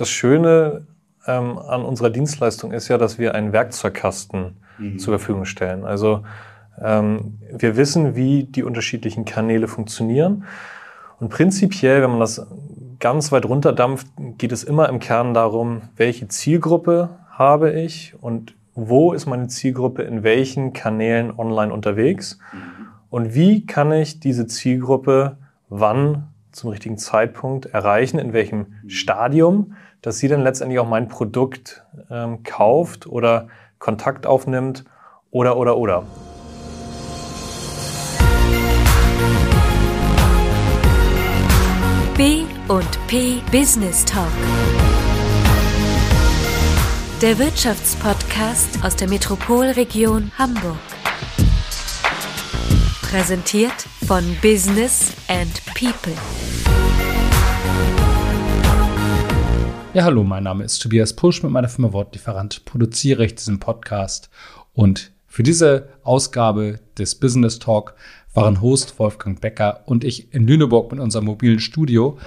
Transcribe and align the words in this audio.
das 0.00 0.08
Schöne 0.08 0.86
ähm, 1.26 1.58
an 1.58 1.82
unserer 1.82 2.10
Dienstleistung 2.10 2.72
ist 2.72 2.88
ja, 2.88 2.98
dass 2.98 3.18
wir 3.18 3.34
einen 3.34 3.52
Werkzeugkasten 3.52 4.56
mhm. 4.78 4.98
zur 4.98 5.18
Verfügung 5.18 5.44
stellen. 5.44 5.84
Also 5.84 6.24
ähm, 6.80 7.38
wir 7.52 7.76
wissen, 7.76 8.16
wie 8.16 8.44
die 8.44 8.62
unterschiedlichen 8.62 9.24
Kanäle 9.24 9.68
funktionieren. 9.68 10.44
Und 11.18 11.28
prinzipiell, 11.28 12.02
wenn 12.02 12.10
man 12.10 12.20
das 12.20 12.46
ganz 12.98 13.32
weit 13.32 13.44
runterdampft, 13.44 14.06
geht 14.38 14.52
es 14.52 14.64
immer 14.64 14.88
im 14.88 14.98
Kern 14.98 15.34
darum, 15.34 15.82
welche 15.96 16.28
Zielgruppe 16.28 17.10
habe 17.30 17.72
ich 17.72 18.14
und 18.20 18.54
wo 18.74 19.12
ist 19.12 19.26
meine 19.26 19.48
Zielgruppe 19.48 20.02
in 20.02 20.22
welchen 20.22 20.72
Kanälen 20.72 21.36
online 21.36 21.72
unterwegs 21.72 22.38
mhm. 22.52 22.86
und 23.10 23.34
wie 23.34 23.66
kann 23.66 23.92
ich 23.92 24.20
diese 24.20 24.46
Zielgruppe 24.46 25.36
wann 25.68 26.28
zum 26.52 26.70
richtigen 26.70 26.98
Zeitpunkt 26.98 27.66
erreichen, 27.66 28.18
in 28.18 28.32
welchem 28.32 28.66
mhm. 28.82 28.90
Stadium, 28.90 29.74
dass 30.02 30.18
sie 30.18 30.28
dann 30.28 30.42
letztendlich 30.42 30.78
auch 30.78 30.88
mein 30.88 31.08
Produkt 31.08 31.84
ähm, 32.10 32.42
kauft 32.42 33.06
oder 33.06 33.48
Kontakt 33.78 34.26
aufnimmt 34.26 34.84
oder 35.30 35.56
oder 35.56 35.76
oder. 35.76 36.04
B 42.16 42.44
und 42.68 43.06
P 43.06 43.40
Business 43.50 44.04
Talk. 44.04 44.28
Der 47.22 47.38
Wirtschaftspodcast 47.38 48.84
aus 48.84 48.96
der 48.96 49.08
Metropolregion 49.08 50.30
Hamburg. 50.38 50.76
Präsentiert 53.02 53.86
von 54.06 54.24
Business 54.42 55.12
and 55.28 55.62
People. 55.74 56.14
Ja, 59.92 60.04
hallo, 60.04 60.22
mein 60.22 60.44
Name 60.44 60.62
ist 60.62 60.78
Tobias 60.78 61.16
Pusch. 61.16 61.42
Mit 61.42 61.50
meiner 61.50 61.68
Firma 61.68 61.92
Wortlieferant 61.92 62.64
produziere 62.64 63.24
ich 63.24 63.34
diesen 63.34 63.58
Podcast. 63.58 64.30
Und 64.72 65.10
für 65.26 65.42
diese 65.42 65.88
Ausgabe 66.04 66.78
des 66.96 67.16
Business 67.16 67.58
Talk 67.58 67.94
waren 68.32 68.60
Host 68.60 69.00
Wolfgang 69.00 69.40
Becker 69.40 69.80
und 69.86 70.04
ich 70.04 70.32
in 70.32 70.46
Lüneburg 70.46 70.92
mit 70.92 71.00
unserem 71.00 71.24
mobilen 71.24 71.58
Studio. 71.58 72.18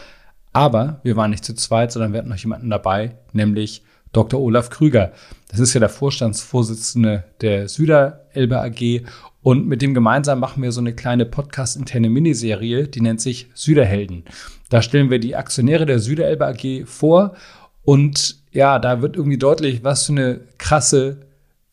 Aber 0.52 1.00
wir 1.04 1.16
waren 1.16 1.32
nicht 1.32 1.46
zu 1.46 1.56
zweit, 1.56 1.94
sondern 1.94 2.12
wir 2.12 2.20
hatten 2.20 2.30
noch 2.30 2.36
jemanden 2.36 2.70
dabei, 2.70 3.16
nämlich 3.32 3.84
Dr. 4.12 4.42
Olaf 4.42 4.70
Krüger. 4.70 5.14
Das 5.48 5.62
ist 5.62 5.74
ja 5.74 5.80
der 5.80 5.88
Vorstandsvorsitzende 5.88 7.24
der 7.40 7.70
Süderelbe 7.70 8.59
AG 8.59 9.04
und 9.44 9.68
mit 9.68 9.82
dem 9.82 9.94
gemeinsam 9.94 10.40
machen 10.40 10.64
wir 10.64 10.72
so 10.72 10.80
eine 10.80 10.96
kleine 10.96 11.26
podcast-interne 11.26 12.09
Miniserie, 12.09 12.88
die 12.88 13.02
nennt 13.02 13.20
sich 13.20 13.50
Süderhelden. 13.54 14.24
Da 14.70 14.82
stellen 14.82 15.09
wir 15.09 15.20
die 15.20 15.36
Aktionäre 15.36 15.86
der 15.86 16.00
Süderelbe 16.00 16.48
AG 16.48 16.86
vor 16.86 17.36
und 17.84 18.38
ja, 18.52 18.80
da 18.80 19.02
wird 19.02 19.16
irgendwie 19.16 19.38
deutlich, 19.38 19.84
was 19.84 20.06
für 20.06 20.14
eine 20.14 20.42
krasse 20.58 21.22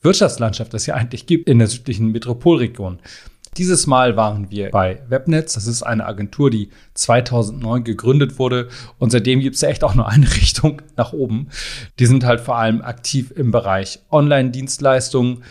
Wirtschaftslandschaft 0.03 0.72
es 0.75 0.86
ja 0.86 0.94
eigentlich 0.94 1.27
gibt 1.27 1.48
in 1.48 1.58
der 1.58 1.69
südlichen 1.69 2.11
Metropolregion. 2.11 3.00
Dieses 3.56 3.86
Mal 3.86 4.17
waren 4.17 4.50
wir 4.50 4.70
bei 4.70 5.02
Webnetz. 5.08 5.55
Das 5.55 5.67
ist 5.67 5.83
eine 5.83 6.06
Agentur, 6.06 6.50
die 6.50 6.70
2009 6.94 7.83
gegründet 7.84 8.39
wurde. 8.39 8.69
Und 8.98 9.11
seitdem 9.11 9.41
gibt 9.41 9.56
es 9.56 9.62
ja 9.62 9.69
echt 9.69 9.83
auch 9.83 9.94
nur 9.94 10.08
eine 10.08 10.33
Richtung 10.36 10.83
nach 10.97 11.12
oben. 11.12 11.48
Die 11.98 12.06
sind 12.06 12.24
halt 12.24 12.41
vor 12.41 12.56
allem 12.56 12.80
aktiv 12.80 13.33
im 13.34 13.50
Bereich 13.50 14.00
Online-Dienstleistungen. 14.11 15.42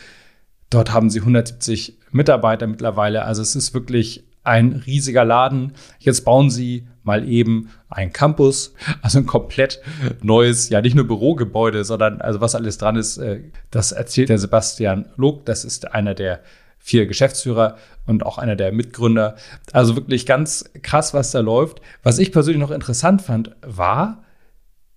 Dort 0.70 0.94
haben 0.94 1.10
sie 1.10 1.20
170 1.20 1.98
Mitarbeiter 2.12 2.68
mittlerweile. 2.68 3.26
Also 3.26 3.42
es 3.42 3.56
ist 3.56 3.74
wirklich 3.74 4.24
ein 4.44 4.84
riesiger 4.86 5.26
Laden. 5.26 5.74
Jetzt 6.00 6.26
bauen 6.26 6.50
sie 6.50 6.88
mal 7.04 7.28
eben 7.28 7.70
ein 7.90 8.14
Campus, 8.14 8.74
also 9.02 9.20
ein 9.20 9.26
komplett 9.26 9.82
neues, 10.22 10.70
ja 10.70 10.82
nicht 10.82 10.96
nur 10.96 11.08
Bürogebäude, 11.08 11.84
sondern 11.84 12.22
also 12.22 12.42
was 12.42 12.56
alles 12.56 12.78
dran 12.78 12.96
ist, 12.96 13.18
äh, 13.18 13.42
das 13.72 13.92
erzählt 13.92 14.30
der 14.30 14.38
Sebastian 14.38 15.06
Log. 15.16 15.46
Das 15.46 15.66
ist 15.66 15.92
einer 15.94 16.14
der 16.14 16.42
vier 16.78 17.08
Geschäftsführer 17.08 17.78
und 18.06 18.26
auch 18.26 18.38
einer 18.38 18.56
der 18.56 18.72
Mitgründer. 18.72 19.36
Also 19.74 19.96
wirklich 19.96 20.26
ganz 20.26 20.70
krass, 20.82 21.14
was 21.14 21.32
da 21.32 21.40
läuft. 21.42 21.82
Was 22.04 22.20
ich 22.20 22.32
persönlich 22.32 22.62
noch 22.62 22.72
interessant 22.72 23.22
fand, 23.22 23.56
war, 23.62 24.24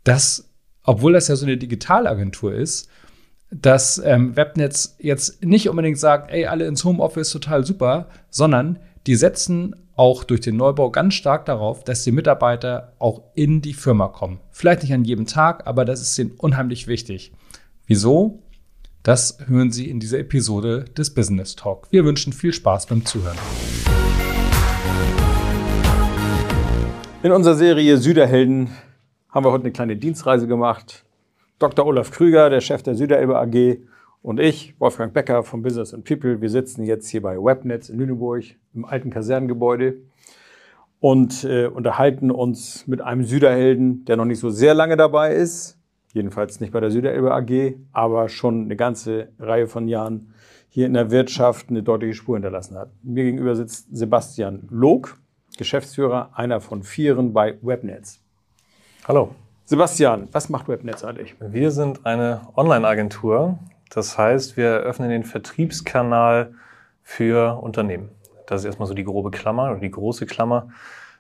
dass, 0.05 0.51
obwohl 0.85 1.13
das 1.13 1.29
ja 1.29 1.37
so 1.37 1.45
eine 1.45 1.57
Digitalagentur 1.57 2.55
ist, 2.55 2.89
dass 3.51 3.99
ähm, 3.99 4.35
Webnetz 4.37 4.97
jetzt 4.99 5.45
nicht 5.45 5.69
unbedingt 5.69 5.99
sagt, 5.99 6.31
ey, 6.31 6.47
alle 6.47 6.67
ins 6.67 6.85
Homeoffice 6.85 7.31
total 7.31 7.67
super, 7.67 8.09
sondern 8.31 8.79
die 9.07 9.17
setzen 9.17 9.75
auch 9.97 10.23
durch 10.23 10.41
den 10.41 10.57
Neubau 10.57 10.91
ganz 10.91 11.15
stark 11.15 11.45
darauf, 11.47 11.83
dass 11.83 12.05
die 12.05 12.13
Mitarbeiter 12.13 12.93
auch 12.99 13.23
in 13.35 13.61
die 13.61 13.75
Firma 13.75 14.09
kommen. 14.09 14.39
Vielleicht 14.51 14.83
nicht 14.83 14.93
an 14.93 15.05
jedem 15.05 15.27
Tag, 15.27 15.67
aber 15.67 15.85
das 15.85 16.01
ist 16.01 16.19
ihnen 16.19 16.33
unheimlich 16.39 16.87
wichtig. 16.87 17.33
Wieso? 17.87 18.43
Das 19.03 19.39
hören 19.49 19.73
Sie 19.73 19.91
in 19.91 19.99
dieser 19.99 20.21
Episode 20.21 20.85
des 20.97 21.13
Business 21.13 21.57
Talk. 21.57 21.89
Wir 21.91 22.05
wünschen 22.05 22.33
viel 22.33 22.53
Spaß 22.53 22.87
beim 22.87 23.05
Zuhören. 23.05 23.37
In 27.25 27.33
unserer 27.33 27.57
Serie 27.57 27.99
Süderhelden 27.99 28.71
haben 29.31 29.45
wir 29.45 29.51
heute 29.51 29.65
eine 29.65 29.73
kleine 29.73 29.97
Dienstreise 29.97 30.47
gemacht 30.47 31.05
Dr. 31.59 31.87
Olaf 31.87 32.11
Krüger, 32.11 32.51
der 32.51 32.61
Chef 32.61 32.83
der 32.83 32.95
Süderelbe 32.95 33.39
AG 33.39 33.79
und 34.23 34.39
ich, 34.39 34.75
Wolfgang 34.79 35.13
Becker 35.13 35.43
vom 35.43 35.63
Business 35.63 35.93
and 35.93 36.05
People. 36.05 36.41
Wir 36.41 36.49
sitzen 36.49 36.85
jetzt 36.85 37.09
hier 37.09 37.23
bei 37.23 37.37
Webnetz 37.37 37.89
in 37.89 37.99
Lüneburg 37.99 38.45
im 38.75 38.85
alten 38.85 39.11
Kasernengebäude 39.11 39.97
und 41.01 41.45
äh, 41.45 41.67
unterhalten 41.67 42.31
uns 42.31 42.87
mit 42.87 43.01
einem 43.01 43.25
Süderhelden, 43.25 44.05
der 44.05 44.17
noch 44.17 44.25
nicht 44.25 44.39
so 44.39 44.51
sehr 44.51 44.75
lange 44.75 44.97
dabei 44.97 45.35
ist. 45.35 45.79
Jedenfalls 46.15 46.61
nicht 46.61 46.73
bei 46.73 46.81
der 46.81 46.91
Süderelbe 46.91 47.33
AG, 47.33 47.75
aber 47.93 48.29
schon 48.29 48.67
eine 48.67 48.77
ganze 48.77 49.29
Reihe 49.39 49.67
von 49.67 49.89
Jahren 49.89 50.33
hier 50.69 50.87
in 50.87 50.95
der 50.95 51.11
Wirtschaft 51.11 51.71
eine 51.71 51.83
deutliche 51.83 52.15
Spur 52.15 52.37
hinterlassen 52.37 52.77
hat. 52.77 52.91
Mir 53.03 53.25
gegenüber 53.25 53.57
sitzt 53.57 53.89
Sebastian 53.91 54.69
Log, 54.71 55.19
Geschäftsführer, 55.59 56.31
einer 56.35 56.61
von 56.61 56.83
vieren 56.83 57.33
bei 57.33 57.59
Webnetz. 57.63 58.21
Hallo. 59.09 59.35
Sebastian, 59.65 60.29
was 60.33 60.49
macht 60.49 60.69
Webnetz 60.69 61.03
eigentlich? 61.03 61.35
Wir 61.41 61.71
sind 61.71 62.05
eine 62.05 62.43
Online-Agentur. 62.57 63.59
Das 63.95 64.17
heißt, 64.17 64.57
wir 64.57 64.71
öffnen 64.77 65.11
den 65.11 65.25
Vertriebskanal 65.25 66.55
für 67.03 67.61
Unternehmen. 67.63 68.09
Das 68.47 68.63
ist 68.63 68.65
erstmal 68.65 68.89
so 68.89 68.95
die 68.95 69.05
grobe 69.05 69.31
Klammer 69.31 69.71
oder 69.71 69.81
die 69.81 69.91
große 69.91 70.25
Klammer. 70.25 70.69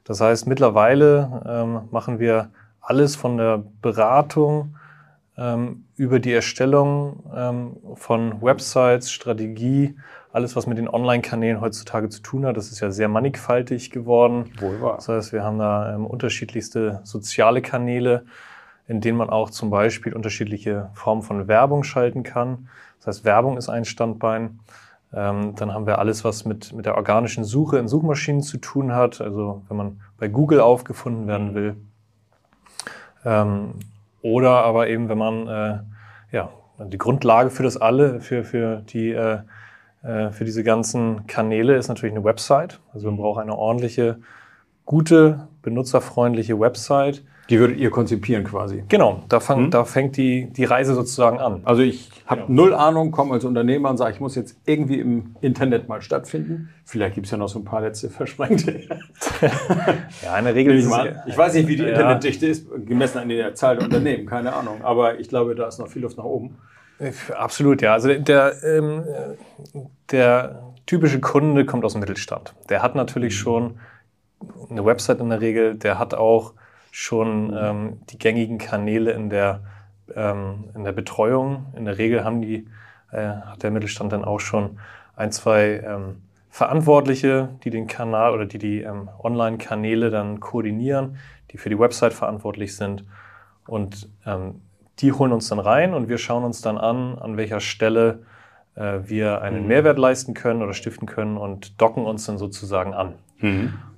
Das 0.04 0.20
heißt, 0.20 0.46
mittlerweile 0.46 1.42
ähm, 1.46 1.88
machen 1.90 2.18
wir 2.18 2.50
alles 2.80 3.14
von 3.14 3.36
der 3.36 3.62
Beratung 3.82 4.76
ähm, 5.36 5.84
über 5.96 6.18
die 6.18 6.32
Erstellung 6.32 7.22
ähm, 7.36 7.76
von 7.94 8.40
Websites, 8.42 9.12
Strategie, 9.12 9.96
alles, 10.32 10.56
was 10.56 10.66
mit 10.66 10.78
den 10.78 10.88
Online-Kanälen 10.88 11.60
heutzutage 11.60 12.08
zu 12.08 12.22
tun 12.22 12.46
hat. 12.46 12.56
Das 12.56 12.72
ist 12.72 12.80
ja 12.80 12.90
sehr 12.90 13.08
mannigfaltig 13.08 13.90
geworden. 13.90 14.50
Wohl 14.60 14.80
wahr. 14.80 14.96
Das 14.96 15.08
heißt, 15.08 15.32
wir 15.32 15.44
haben 15.44 15.58
da 15.58 15.94
ähm, 15.94 16.06
unterschiedlichste 16.06 17.00
soziale 17.04 17.60
Kanäle, 17.60 18.24
in 18.88 19.00
denen 19.00 19.18
man 19.18 19.30
auch 19.30 19.50
zum 19.50 19.70
Beispiel 19.70 20.12
unterschiedliche 20.14 20.90
Formen 20.94 21.22
von 21.22 21.48
Werbung 21.48 21.84
schalten 21.84 22.22
kann. 22.22 22.68
Das 22.98 23.06
heißt, 23.06 23.24
Werbung 23.24 23.56
ist 23.56 23.68
ein 23.68 23.84
Standbein. 23.84 24.60
Ähm, 25.14 25.54
dann 25.56 25.72
haben 25.72 25.86
wir 25.86 25.98
alles, 25.98 26.24
was 26.24 26.44
mit, 26.44 26.72
mit 26.72 26.86
der 26.86 26.96
organischen 26.96 27.44
Suche 27.44 27.78
in 27.78 27.88
Suchmaschinen 27.88 28.42
zu 28.42 28.58
tun 28.58 28.92
hat. 28.94 29.20
Also 29.20 29.62
wenn 29.68 29.76
man 29.76 30.00
bei 30.18 30.28
Google 30.28 30.60
aufgefunden 30.60 31.26
werden 31.26 31.54
will. 31.54 31.76
Ähm, 33.24 33.74
oder 34.22 34.64
aber 34.64 34.88
eben, 34.88 35.08
wenn 35.08 35.18
man 35.18 35.48
äh, 35.48 35.78
ja, 36.32 36.50
die 36.78 36.98
Grundlage 36.98 37.50
für 37.50 37.62
das 37.62 37.76
alle, 37.76 38.20
für, 38.20 38.44
für 38.44 38.82
die 38.88 39.10
äh, 39.10 39.38
äh, 40.02 40.30
für 40.30 40.44
diese 40.44 40.64
ganzen 40.64 41.26
Kanäle 41.26 41.76
ist 41.76 41.88
natürlich 41.88 42.14
eine 42.14 42.24
Website. 42.24 42.80
Also 42.92 43.06
man 43.06 43.16
braucht 43.16 43.40
eine 43.40 43.56
ordentliche, 43.56 44.18
gute, 44.84 45.48
benutzerfreundliche 45.62 46.58
Website. 46.58 47.24
Die 47.50 47.58
würdet 47.58 47.76
ihr 47.76 47.90
konzipieren 47.90 48.44
quasi. 48.44 48.84
Genau, 48.88 49.24
da, 49.28 49.40
fang, 49.40 49.64
hm? 49.64 49.70
da 49.70 49.84
fängt 49.84 50.16
die, 50.16 50.46
die 50.52 50.64
Reise 50.64 50.94
sozusagen 50.94 51.38
an. 51.38 51.62
Also 51.64 51.82
ich 51.82 52.08
habe 52.24 52.42
genau. 52.46 52.62
null 52.62 52.74
Ahnung, 52.74 53.10
komme 53.10 53.34
als 53.34 53.44
Unternehmer 53.44 53.90
und 53.90 53.96
sage, 53.96 54.14
ich 54.14 54.20
muss 54.20 54.36
jetzt 54.36 54.56
irgendwie 54.64 55.00
im 55.00 55.34
Internet 55.40 55.88
mal 55.88 56.00
stattfinden. 56.02 56.70
Vielleicht 56.84 57.14
gibt 57.14 57.26
es 57.26 57.30
ja 57.32 57.38
noch 57.38 57.48
so 57.48 57.58
ein 57.58 57.64
paar 57.64 57.80
letzte 57.80 58.10
Versprengte. 58.10 58.82
ja, 60.22 60.38
in 60.38 60.44
der 60.44 60.54
Regel 60.54 60.78
ist 60.78 60.86
es, 60.86 60.92
Ich 61.26 61.36
weiß 61.36 61.54
nicht, 61.54 61.68
wie 61.68 61.76
die 61.76 61.82
ja. 61.82 61.90
Internetdichte 61.90 62.46
ist, 62.46 62.68
gemessen 62.86 63.18
an 63.18 63.28
der 63.28 63.54
Zahl 63.54 63.76
der 63.76 63.84
Unternehmen, 63.84 64.26
keine 64.26 64.52
Ahnung. 64.54 64.82
Aber 64.82 65.18
ich 65.18 65.28
glaube, 65.28 65.54
da 65.54 65.66
ist 65.66 65.78
noch 65.78 65.88
viel 65.88 66.02
Luft 66.02 66.16
nach 66.16 66.24
oben. 66.24 66.56
Absolut, 67.36 67.82
ja. 67.82 67.92
Also 67.92 68.14
der, 68.14 68.54
ähm, 68.62 69.04
der 70.10 70.62
typische 70.86 71.20
Kunde 71.20 71.64
kommt 71.64 71.84
aus 71.84 71.92
dem 71.92 72.00
Mittelstand. 72.00 72.54
Der 72.68 72.82
hat 72.82 72.94
natürlich 72.94 73.34
mhm. 73.34 73.38
schon 73.38 73.78
eine 74.70 74.84
Website 74.84 75.20
in 75.20 75.30
der 75.30 75.40
Regel, 75.40 75.74
der 75.74 75.98
hat 75.98 76.14
auch 76.14 76.54
schon 76.92 77.48
mhm. 77.48 77.56
ähm, 77.58 78.00
die 78.10 78.18
gängigen 78.18 78.58
Kanäle 78.58 79.10
in 79.12 79.30
der, 79.30 79.62
ähm, 80.14 80.70
in 80.76 80.84
der 80.84 80.92
Betreuung. 80.92 81.66
In 81.74 81.86
der 81.86 81.98
Regel 81.98 82.22
haben 82.22 82.40
die, 82.42 82.68
äh, 83.10 83.26
hat 83.26 83.64
der 83.64 83.72
Mittelstand 83.72 84.12
dann 84.12 84.24
auch 84.24 84.38
schon 84.38 84.78
ein, 85.16 85.32
zwei 85.32 85.82
ähm, 85.84 86.22
Verantwortliche, 86.50 87.48
die 87.64 87.70
den 87.70 87.86
Kanal 87.86 88.34
oder 88.34 88.44
die 88.44 88.58
die 88.58 88.82
ähm, 88.82 89.08
Online-Kanäle 89.22 90.10
dann 90.10 90.38
koordinieren, 90.38 91.16
die 91.50 91.56
für 91.56 91.70
die 91.70 91.78
Website 91.78 92.12
verantwortlich 92.12 92.76
sind. 92.76 93.04
Und 93.66 94.10
ähm, 94.26 94.60
die 94.98 95.12
holen 95.12 95.32
uns 95.32 95.48
dann 95.48 95.60
rein 95.60 95.94
und 95.94 96.10
wir 96.10 96.18
schauen 96.18 96.44
uns 96.44 96.60
dann 96.60 96.76
an, 96.76 97.18
an 97.18 97.38
welcher 97.38 97.60
Stelle 97.60 98.20
äh, 98.74 98.98
wir 99.04 99.40
einen 99.40 99.66
Mehrwert 99.66 99.98
leisten 99.98 100.34
können 100.34 100.60
oder 100.60 100.74
stiften 100.74 101.06
können 101.06 101.38
und 101.38 101.80
docken 101.80 102.04
uns 102.04 102.26
dann 102.26 102.36
sozusagen 102.36 102.92
an. 102.92 103.14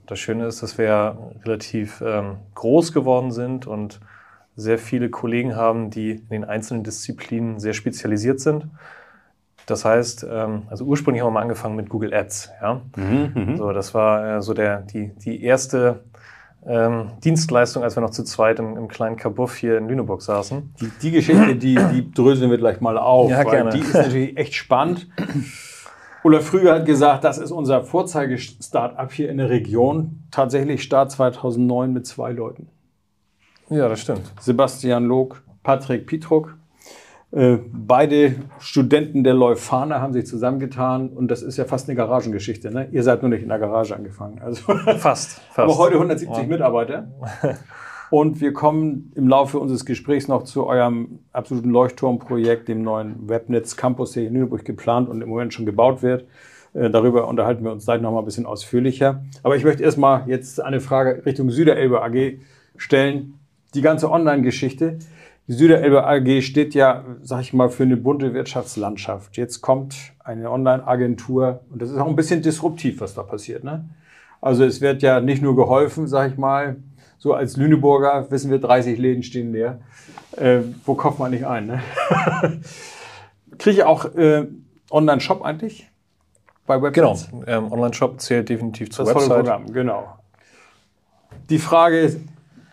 Das 0.06 0.18
Schöne 0.18 0.46
ist, 0.46 0.62
dass 0.62 0.76
wir 0.78 1.16
relativ 1.44 2.02
ähm, 2.04 2.36
groß 2.54 2.92
geworden 2.92 3.30
sind 3.32 3.66
und 3.66 4.00
sehr 4.56 4.78
viele 4.78 5.10
Kollegen 5.10 5.56
haben, 5.56 5.90
die 5.90 6.10
in 6.12 6.28
den 6.30 6.44
einzelnen 6.44 6.84
Disziplinen 6.84 7.58
sehr 7.58 7.72
spezialisiert 7.72 8.40
sind. 8.40 8.66
Das 9.66 9.84
heißt, 9.84 10.26
ähm, 10.30 10.64
also 10.68 10.84
ursprünglich 10.84 11.22
haben 11.22 11.28
wir 11.28 11.32
mal 11.34 11.42
angefangen 11.42 11.74
mit 11.74 11.88
Google 11.88 12.12
Ads. 12.12 12.50
Ja? 12.60 12.82
So, 13.56 13.72
das 13.72 13.94
war 13.94 14.36
äh, 14.36 14.42
so 14.42 14.52
der, 14.52 14.82
die, 14.82 15.12
die 15.24 15.42
erste 15.42 16.04
ähm, 16.66 17.12
Dienstleistung, 17.24 17.82
als 17.82 17.96
wir 17.96 18.00
noch 18.02 18.10
zu 18.10 18.24
zweit 18.24 18.58
im, 18.58 18.76
im 18.76 18.88
kleinen 18.88 19.16
Kabuff 19.16 19.56
hier 19.56 19.78
in 19.78 19.88
Lüneburg 19.88 20.22
saßen. 20.22 20.74
Die, 20.80 20.90
die 21.02 21.10
Geschichte, 21.12 21.56
die, 21.56 21.74
die 21.92 22.12
dröseln 22.12 22.50
wir 22.50 22.58
gleich 22.58 22.80
mal 22.80 22.98
auf, 22.98 23.30
Ja, 23.30 23.38
weil 23.44 23.50
gerne. 23.50 23.70
die 23.70 23.80
ist 23.80 23.94
natürlich 23.94 24.36
echt 24.36 24.54
spannend. 24.54 25.08
Olaf 26.26 26.46
Früger 26.46 26.76
hat 26.76 26.86
gesagt, 26.86 27.22
das 27.22 27.36
ist 27.36 27.50
unser 27.50 27.84
Vorzeige-Startup 27.84 29.12
hier 29.12 29.28
in 29.28 29.36
der 29.36 29.50
Region. 29.50 30.24
Tatsächlich 30.30 30.82
Start 30.82 31.10
2009 31.10 31.92
mit 31.92 32.06
zwei 32.06 32.32
Leuten. 32.32 32.68
Ja, 33.68 33.90
das 33.90 34.00
stimmt. 34.00 34.32
Sebastian 34.40 35.04
Log, 35.04 35.42
Patrick 35.62 36.06
Pietruk. 36.06 36.56
Äh, 37.30 37.58
beide 37.70 38.36
Studenten 38.58 39.22
der 39.22 39.34
Leuphana 39.34 40.00
haben 40.00 40.14
sich 40.14 40.26
zusammengetan 40.26 41.10
und 41.10 41.30
das 41.30 41.42
ist 41.42 41.58
ja 41.58 41.66
fast 41.66 41.90
eine 41.90 41.96
Garagengeschichte. 41.96 42.70
Ne? 42.70 42.88
Ihr 42.90 43.02
seid 43.02 43.20
nur 43.20 43.28
nicht 43.28 43.42
in 43.42 43.50
der 43.50 43.58
Garage 43.58 43.94
angefangen. 43.94 44.40
Also 44.40 44.62
Fast. 44.62 44.96
fast. 45.00 45.58
aber 45.58 45.76
heute 45.76 45.96
170 45.96 46.48
Mitarbeiter. 46.48 47.06
Und 48.14 48.40
wir 48.40 48.52
kommen 48.52 49.10
im 49.16 49.26
Laufe 49.26 49.58
unseres 49.58 49.84
Gesprächs 49.84 50.28
noch 50.28 50.44
zu 50.44 50.68
eurem 50.68 51.18
absoluten 51.32 51.70
Leuchtturmprojekt, 51.70 52.68
dem 52.68 52.82
neuen 52.82 53.28
Webnetz 53.28 53.76
Campus, 53.76 54.12
der 54.12 54.28
in 54.28 54.34
Lüneburg 54.34 54.64
geplant 54.64 55.08
und 55.08 55.20
im 55.20 55.28
Moment 55.28 55.52
schon 55.52 55.66
gebaut 55.66 56.00
wird. 56.04 56.24
Äh, 56.74 56.90
Darüber 56.90 57.26
unterhalten 57.26 57.64
wir 57.64 57.72
uns 57.72 57.86
gleich 57.86 58.00
noch 58.00 58.12
mal 58.12 58.20
ein 58.20 58.24
bisschen 58.24 58.46
ausführlicher. 58.46 59.24
Aber 59.42 59.56
ich 59.56 59.64
möchte 59.64 59.82
erstmal 59.82 60.28
jetzt 60.28 60.60
eine 60.60 60.78
Frage 60.78 61.26
Richtung 61.26 61.50
Süderelbe 61.50 62.04
AG 62.04 62.38
stellen. 62.76 63.40
Die 63.74 63.82
ganze 63.82 64.08
Online-Geschichte. 64.08 65.00
Die 65.48 65.52
Süderelbe 65.52 66.06
AG 66.06 66.40
steht 66.42 66.72
ja, 66.74 67.04
sag 67.20 67.40
ich 67.40 67.52
mal, 67.52 67.68
für 67.68 67.82
eine 67.82 67.96
bunte 67.96 68.32
Wirtschaftslandschaft. 68.32 69.36
Jetzt 69.36 69.60
kommt 69.60 69.96
eine 70.20 70.52
Online-Agentur 70.52 71.62
und 71.68 71.82
das 71.82 71.90
ist 71.90 71.98
auch 71.98 72.06
ein 72.06 72.14
bisschen 72.14 72.42
disruptiv, 72.42 73.00
was 73.00 73.14
da 73.14 73.24
passiert. 73.24 73.64
Ne? 73.64 73.88
Also 74.40 74.62
es 74.62 74.80
wird 74.80 75.02
ja 75.02 75.20
nicht 75.20 75.42
nur 75.42 75.56
geholfen, 75.56 76.06
sag 76.06 76.30
ich 76.30 76.38
mal, 76.38 76.76
so 77.18 77.32
als 77.34 77.56
Lüneburger 77.56 78.30
wissen 78.30 78.50
wir, 78.50 78.58
30 78.58 78.98
Läden 78.98 79.22
stehen 79.22 79.52
leer. 79.52 79.80
Äh, 80.36 80.60
wo 80.84 80.94
kauft 80.94 81.18
man 81.18 81.30
nicht 81.30 81.46
ein? 81.46 81.66
Ne? 81.66 81.82
Kriege 83.58 83.76
ich 83.78 83.84
auch 83.84 84.04
äh, 84.14 84.46
Online-Shop 84.90 85.42
eigentlich? 85.42 85.88
Bei 86.66 86.78
Genau. 86.90 87.10
Websites? 87.12 87.32
Ähm, 87.46 87.70
Online-Shop 87.72 88.20
zählt 88.20 88.48
definitiv 88.48 88.90
zur 88.90 89.04
Das 89.04 89.14
Website. 89.14 89.36
Programm, 89.36 89.72
genau. 89.72 90.18
Die 91.50 91.58
Frage 91.58 92.00
ist, 92.00 92.20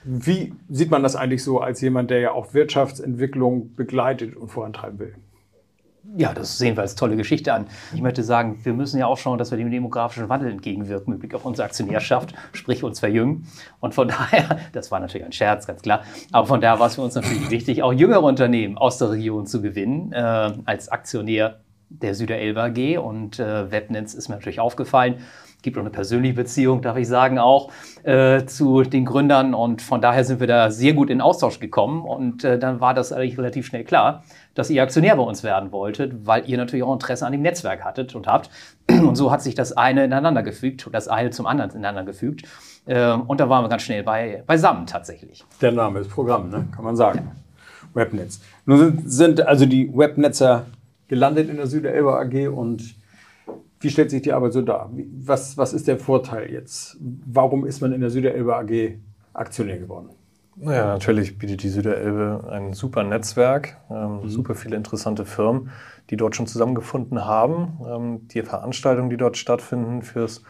wie 0.03 0.53
sieht 0.69 0.89
man 0.89 1.03
das 1.03 1.15
eigentlich 1.15 1.43
so 1.43 1.59
als 1.59 1.81
jemand, 1.81 2.09
der 2.09 2.19
ja 2.19 2.31
auch 2.31 2.53
Wirtschaftsentwicklung 2.53 3.75
begleitet 3.75 4.35
und 4.35 4.47
vorantreiben 4.49 4.99
will? 4.99 5.15
Ja, 6.17 6.33
das 6.33 6.57
sehen 6.57 6.75
wir 6.75 6.81
als 6.81 6.95
tolle 6.95 7.15
Geschichte 7.15 7.53
an. 7.53 7.67
Ich 7.93 8.01
möchte 8.01 8.23
sagen, 8.23 8.59
wir 8.63 8.73
müssen 8.73 8.97
ja 8.99 9.05
auch 9.05 9.17
schauen, 9.17 9.37
dass 9.37 9.51
wir 9.51 9.57
dem 9.57 9.69
demografischen 9.69 10.29
Wandel 10.29 10.51
entgegenwirken 10.51 11.11
mit 11.11 11.19
Blick 11.19 11.35
auf 11.35 11.45
unsere 11.45 11.65
Aktionärschaft, 11.65 12.33
sprich 12.53 12.83
uns 12.83 12.99
verjüngen. 12.99 13.47
Und 13.79 13.93
von 13.93 14.07
daher, 14.09 14.57
das 14.73 14.89
war 14.89 14.99
natürlich 14.99 15.25
ein 15.25 15.31
Scherz, 15.31 15.67
ganz 15.67 15.83
klar, 15.83 16.01
aber 16.31 16.47
von 16.47 16.59
daher 16.59 16.79
war 16.79 16.87
es 16.87 16.95
für 16.95 17.01
uns 17.01 17.13
natürlich 17.13 17.51
wichtig, 17.51 17.83
auch 17.83 17.93
jüngere 17.93 18.23
Unternehmen 18.23 18.79
aus 18.79 18.97
der 18.97 19.11
Region 19.11 19.45
zu 19.45 19.61
gewinnen, 19.61 20.11
äh, 20.11 20.17
als 20.65 20.89
Aktionär 20.89 21.59
der 21.91 22.15
Süderelbe 22.15 22.61
AG. 22.63 22.97
Und 22.97 23.39
äh, 23.39 23.71
Webnetz 23.71 24.13
ist 24.13 24.29
mir 24.29 24.35
natürlich 24.35 24.59
aufgefallen. 24.59 25.17
Gibt 25.61 25.77
auch 25.77 25.81
eine 25.81 25.91
persönliche 25.91 26.33
Beziehung, 26.33 26.81
darf 26.81 26.97
ich 26.97 27.07
sagen, 27.07 27.37
auch 27.37 27.71
äh, 28.03 28.45
zu 28.45 28.81
den 28.81 29.05
Gründern. 29.05 29.53
Und 29.53 29.83
von 29.83 30.01
daher 30.01 30.23
sind 30.23 30.39
wir 30.39 30.47
da 30.47 30.71
sehr 30.71 30.93
gut 30.93 31.11
in 31.11 31.21
Austausch 31.21 31.59
gekommen. 31.59 32.01
Und 32.03 32.43
äh, 32.43 32.57
dann 32.57 32.79
war 32.79 32.95
das 32.95 33.13
eigentlich 33.13 33.37
relativ 33.37 33.67
schnell 33.67 33.83
klar, 33.83 34.23
dass 34.53 34.69
ihr 34.69 34.83
Aktionär 34.83 35.15
bei 35.15 35.23
uns 35.23 35.43
werden 35.43 35.71
wolltet, 35.71 36.25
weil 36.25 36.47
ihr 36.49 36.57
natürlich 36.57 36.83
auch 36.83 36.93
Interesse 36.93 37.25
an 37.25 37.31
dem 37.31 37.41
Netzwerk 37.41 37.83
hattet 37.83 38.15
und 38.15 38.27
habt. 38.27 38.49
Und 38.89 39.15
so 39.15 39.31
hat 39.31 39.41
sich 39.41 39.55
das 39.55 39.71
eine 39.71 40.03
ineinander 40.05 40.43
gefügt, 40.43 40.87
das 40.91 41.07
eine 41.07 41.29
zum 41.29 41.45
anderen 41.45 41.71
ineinander 41.71 42.03
gefügt. 42.03 42.43
Ähm, 42.87 43.21
Und 43.21 43.39
da 43.39 43.49
waren 43.49 43.63
wir 43.63 43.69
ganz 43.69 43.83
schnell 43.83 44.03
bei, 44.03 44.43
beisammen 44.45 44.85
tatsächlich. 44.85 45.45
Der 45.61 45.71
Name 45.71 45.99
ist 45.99 46.09
Programm, 46.09 46.49
ne? 46.49 46.67
kann 46.75 46.83
man 46.83 46.95
sagen. 46.95 47.31
Webnetz. 47.93 48.41
Nun 48.65 48.77
sind, 48.77 49.11
sind 49.11 49.47
also 49.47 49.65
die 49.65 49.95
Webnetzer 49.95 50.65
gelandet 51.07 51.49
in 51.49 51.57
der 51.57 51.67
Süderelbe 51.67 52.17
AG 52.17 52.47
und 52.49 52.95
wie 53.79 53.89
stellt 53.89 54.11
sich 54.11 54.21
die 54.21 54.31
Arbeit 54.31 54.53
so 54.53 54.61
dar? 54.61 54.91
Was, 55.23 55.57
was 55.57 55.73
ist 55.73 55.87
der 55.87 55.97
Vorteil 55.97 56.51
jetzt? 56.51 56.97
Warum 56.99 57.65
ist 57.65 57.81
man 57.81 57.91
in 57.91 58.01
der 58.01 58.09
Süderelbe 58.09 58.55
AG 58.55 58.99
Aktionär 59.33 59.79
geworden? 59.79 60.09
Naja, 60.57 60.85
natürlich 60.85 61.37
bietet 61.37 61.63
die 61.63 61.69
Süderelbe 61.69 62.47
ein 62.51 62.73
super 62.73 63.03
Netzwerk, 63.03 63.77
ähm, 63.89 64.29
super 64.29 64.53
viele 64.53 64.75
interessante 64.75 65.25
Firmen, 65.25 65.71
die 66.09 66.17
dort 66.17 66.35
schon 66.35 66.45
zusammengefunden 66.45 67.25
haben. 67.25 67.79
Ähm, 67.87 68.27
die 68.27 68.41
Veranstaltungen, 68.41 69.09
die 69.09 69.17
dort 69.17 69.37
stattfinden, 69.37 70.01
fürs 70.01 70.43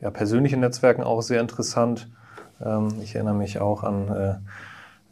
ja, 0.00 0.10
persönliche 0.10 0.56
Netzwerken 0.56 1.02
auch 1.02 1.22
sehr 1.22 1.40
interessant. 1.40 2.10
Ähm, 2.64 2.88
ich 3.02 3.14
erinnere 3.14 3.34
mich 3.34 3.58
auch 3.60 3.84
an 3.84 4.08
äh, 4.08 4.34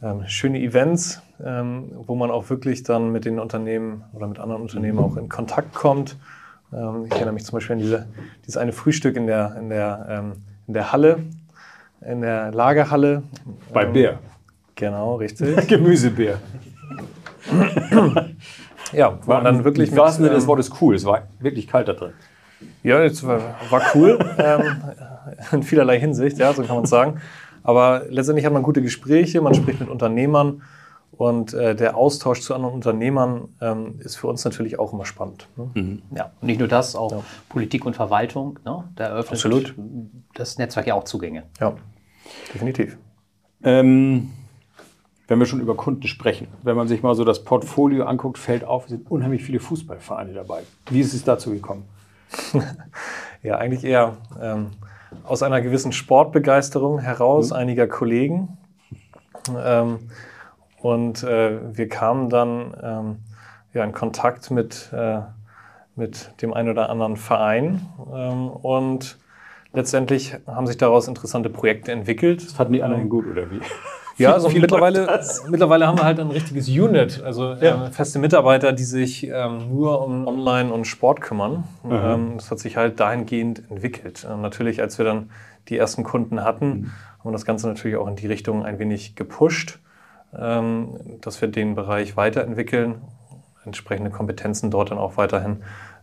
ähm, 0.05 0.27
schöne 0.27 0.59
Events, 0.59 1.21
ähm, 1.43 1.91
wo 1.93 2.15
man 2.15 2.29
auch 2.29 2.49
wirklich 2.49 2.83
dann 2.83 3.11
mit 3.11 3.25
den 3.25 3.39
Unternehmen 3.39 4.03
oder 4.13 4.27
mit 4.27 4.39
anderen 4.39 4.61
Unternehmen 4.61 4.99
auch 4.99 5.17
in 5.17 5.29
Kontakt 5.29 5.73
kommt. 5.73 6.17
Ähm, 6.71 7.05
ich 7.05 7.13
erinnere 7.13 7.33
mich 7.33 7.45
zum 7.45 7.53
Beispiel 7.53 7.73
an 7.73 7.79
diese, 7.79 8.07
dieses 8.43 8.57
eine 8.57 8.73
Frühstück 8.73 9.15
in 9.15 9.25
der, 9.25 9.55
in 9.57 9.69
der, 9.69 10.05
ähm, 10.09 10.33
in 10.67 10.73
der 10.73 10.91
Halle, 10.91 11.23
in 12.01 12.21
der 12.21 12.51
Lagerhalle. 12.51 13.23
Bei 13.73 13.83
Ähm, 13.83 13.93
Bär. 13.93 14.19
Genau, 14.75 15.15
richtig. 15.15 15.67
Gemüsebär. 15.67 16.37
Ja, 18.93 19.17
war 19.25 19.41
dann 19.41 19.63
wirklich 19.63 19.91
Im 19.91 19.97
wahrsten 19.97 20.25
Sinne 20.25 20.35
des 20.35 20.43
ähm, 20.43 20.49
Wortes 20.49 20.71
cool. 20.81 20.95
Es 20.95 21.05
war 21.05 21.23
wirklich 21.39 21.67
kalt 21.67 21.87
da 21.87 21.93
drin. 21.93 22.13
Ja, 22.83 23.03
es 23.03 23.25
war, 23.25 23.39
war 23.69 23.81
cool, 23.93 24.17
ähm, 24.37 24.61
in 25.51 25.63
vielerlei 25.63 25.99
Hinsicht, 25.99 26.37
ja, 26.37 26.53
so 26.53 26.63
kann 26.63 26.75
man 26.75 26.85
es 26.85 26.89
sagen. 26.89 27.19
Aber 27.63 28.03
letztendlich 28.09 28.45
hat 28.45 28.53
man 28.53 28.63
gute 28.63 28.81
Gespräche, 28.81 29.41
man 29.41 29.53
spricht 29.53 29.79
mit 29.79 29.89
Unternehmern 29.89 30.61
und 31.17 31.53
äh, 31.53 31.75
der 31.75 31.97
Austausch 31.97 32.41
zu 32.41 32.53
anderen 32.53 32.75
Unternehmern 32.75 33.49
ähm, 33.59 33.99
ist 33.99 34.15
für 34.15 34.27
uns 34.27 34.45
natürlich 34.45 34.77
auch 34.77 34.93
immer 34.93 35.05
spannend. 35.05 35.47
Ne? 35.55 35.99
Ja, 36.15 36.31
und 36.39 36.47
nicht 36.47 36.59
nur 36.59 36.67
das, 36.67 36.95
auch 36.95 37.23
Politik 37.49 37.85
und 37.85 37.95
Verwaltung. 37.95 38.59
Ne? 38.63 38.83
Da 38.95 39.05
eröffnet 39.05 39.33
Absolut. 39.33 39.75
das 40.35 40.57
Netzwerk 40.57 40.87
ja 40.87 40.93
auch 40.93 41.05
Zugänge. 41.05 41.43
Ja, 41.59 41.73
definitiv. 42.53 42.97
Ähm, 43.63 44.31
wenn 45.27 45.39
wir 45.39 45.45
schon 45.47 45.59
über 45.59 45.75
Kunden 45.75 46.07
sprechen, 46.07 46.47
wenn 46.61 46.77
man 46.77 46.87
sich 46.87 47.01
mal 47.01 47.15
so 47.15 47.23
das 47.23 47.43
Portfolio 47.43 48.05
anguckt, 48.05 48.37
fällt 48.37 48.63
auf, 48.63 48.83
es 48.83 48.89
sind 48.91 49.09
unheimlich 49.09 49.43
viele 49.43 49.59
Fußballvereine 49.59 50.33
dabei. 50.33 50.61
Wie 50.89 51.01
ist 51.01 51.13
es 51.13 51.23
dazu 51.23 51.51
gekommen? 51.51 51.85
Ja, 53.43 53.59
eigentlich 53.59 53.83
eher 53.83 54.17
ähm, 54.41 54.71
aus 55.23 55.43
einer 55.43 55.61
gewissen 55.61 55.91
Sportbegeisterung 55.91 56.99
heraus 56.99 57.51
einiger 57.51 57.87
Kollegen. 57.87 58.57
Ähm, 59.55 59.99
und 60.87 61.23
äh, 61.23 61.59
wir 61.77 61.87
kamen 61.89 62.29
dann 62.29 62.73
ähm, 62.81 63.15
ja, 63.73 63.83
in 63.83 63.91
Kontakt 63.91 64.51
mit, 64.51 64.89
äh, 64.93 65.19
mit 65.95 66.31
dem 66.41 66.53
einen 66.53 66.69
oder 66.69 66.89
anderen 66.89 67.17
Verein. 67.17 67.81
Ähm, 68.13 68.49
und 68.49 69.17
letztendlich 69.73 70.35
haben 70.47 70.67
sich 70.67 70.77
daraus 70.77 71.07
interessante 71.07 71.49
Projekte 71.49 71.91
entwickelt. 71.91 72.41
Fanden 72.41 72.73
die 72.73 72.83
anderen 72.83 73.09
gut 73.09 73.25
oder 73.27 73.49
wie? 73.51 73.59
Ja, 74.19 74.33
also 74.33 74.49
mittlerweile, 74.49 75.05
das? 75.05 75.47
mittlerweile 75.47 75.85
haben 75.85 75.99
wir 75.99 76.03
halt 76.03 76.19
ein 76.19 76.31
richtiges 76.31 76.67
Unit, 76.67 77.21
also 77.23 77.53
Ja. 77.53 77.85
äh, 77.85 77.91
feste 77.91 78.17
Mitarbeiter, 78.17 78.73
die 78.73 78.83
sich 78.83 79.27
ähm, 79.27 79.69
nur 79.69 80.03
um 80.03 80.25
Online 80.25 80.73
und 80.73 80.85
Sport 80.87 81.21
kümmern. 81.21 81.65
Ähm, 81.87 82.31
das 82.37 82.49
hat 82.49 82.57
sich 82.57 82.77
halt 82.77 82.99
dahingehend 82.99 83.61
entwickelt. 83.69 84.25
Ähm, 84.27 84.41
natürlich, 84.41 84.81
als 84.81 84.97
wir 84.97 85.05
dann 85.05 85.29
die 85.69 85.77
ersten 85.77 86.03
Kunden 86.03 86.43
hatten, 86.43 86.65
Mhm. 86.67 86.91
haben 87.19 87.25
wir 87.29 87.31
das 87.33 87.45
Ganze 87.45 87.67
natürlich 87.67 87.95
auch 87.97 88.07
in 88.07 88.15
die 88.15 88.25
Richtung 88.25 88.65
ein 88.65 88.79
wenig 88.79 89.15
gepusht, 89.15 89.77
ähm, 89.77 89.86
dass 90.37 91.41
wir 91.41 91.47
den 91.47 91.75
Bereich 91.75 92.15
weiterentwickeln, 92.17 92.95
entsprechende 93.65 94.09
Kompetenzen 94.11 94.71
dort 94.71 94.91
dann 94.91 94.97
auch 94.97 95.17
weiterhin 95.17 95.57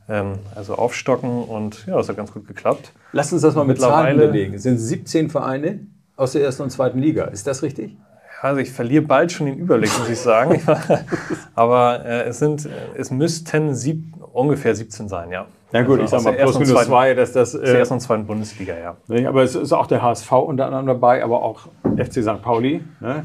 ähm, 0.08 0.34
also 0.54 0.74
aufstocken 0.74 1.44
und 1.44 1.86
ja, 1.86 1.96
das 1.96 2.08
hat 2.08 2.16
ganz 2.16 2.32
gut 2.32 2.46
geklappt. 2.46 2.92
Lass 3.12 3.32
uns 3.32 3.42
das 3.42 3.54
mal 3.54 3.64
mit 3.64 3.80
Zahlen 3.80 4.16
Mittlerweile- 4.16 4.32
belegen. 4.32 4.54
Es 4.54 4.64
sind 4.64 4.76
17 4.78 5.30
Vereine 5.30 5.80
aus 6.16 6.32
der 6.32 6.42
ersten 6.42 6.62
und 6.64 6.70
zweiten 6.70 6.98
Liga. 6.98 7.24
Ist 7.24 7.46
das 7.46 7.62
richtig? 7.62 7.96
Also 8.42 8.60
ich 8.60 8.70
verliere 8.70 9.02
bald 9.04 9.32
schon 9.32 9.46
den 9.46 9.56
Überblick, 9.56 9.90
muss 9.98 10.10
ich 10.10 10.18
sagen. 10.18 10.60
Aber 11.54 12.04
äh, 12.04 12.24
es 12.24 12.38
sind, 12.38 12.68
es 12.96 13.10
müssten 13.10 13.74
sieb, 13.74 14.04
ungefähr 14.32 14.74
17 14.74 15.08
sein, 15.08 15.30
ja. 15.30 15.46
Na 15.72 15.82
gut, 15.82 16.00
Also 16.00 16.04
ich 16.04 16.10
sag 16.10 16.18
aus 16.18 16.24
mal 16.24 16.32
plus 16.34 16.54
minus 16.58 16.68
zweiten- 16.74 16.86
zwei, 16.88 17.14
dass 17.14 17.32
das. 17.32 17.54
Aus 17.54 17.60
der 17.62 17.74
Äh, 17.74 17.78
ersten 17.78 17.94
und 17.94 18.00
zweiten 18.00 18.26
Bundesliga, 18.26 18.74
ja. 18.76 19.28
aber 19.28 19.42
es 19.42 19.54
ist 19.54 19.72
auch 19.72 19.86
der 19.86 20.02
HSV 20.02 20.30
unter 20.32 20.66
anderem 20.66 20.86
dabei, 20.86 21.24
aber 21.24 21.42
auch 21.42 21.60
FC 21.96 22.22
St. 22.22 22.42
Pauli. 22.42 22.84
Ne? 23.00 23.24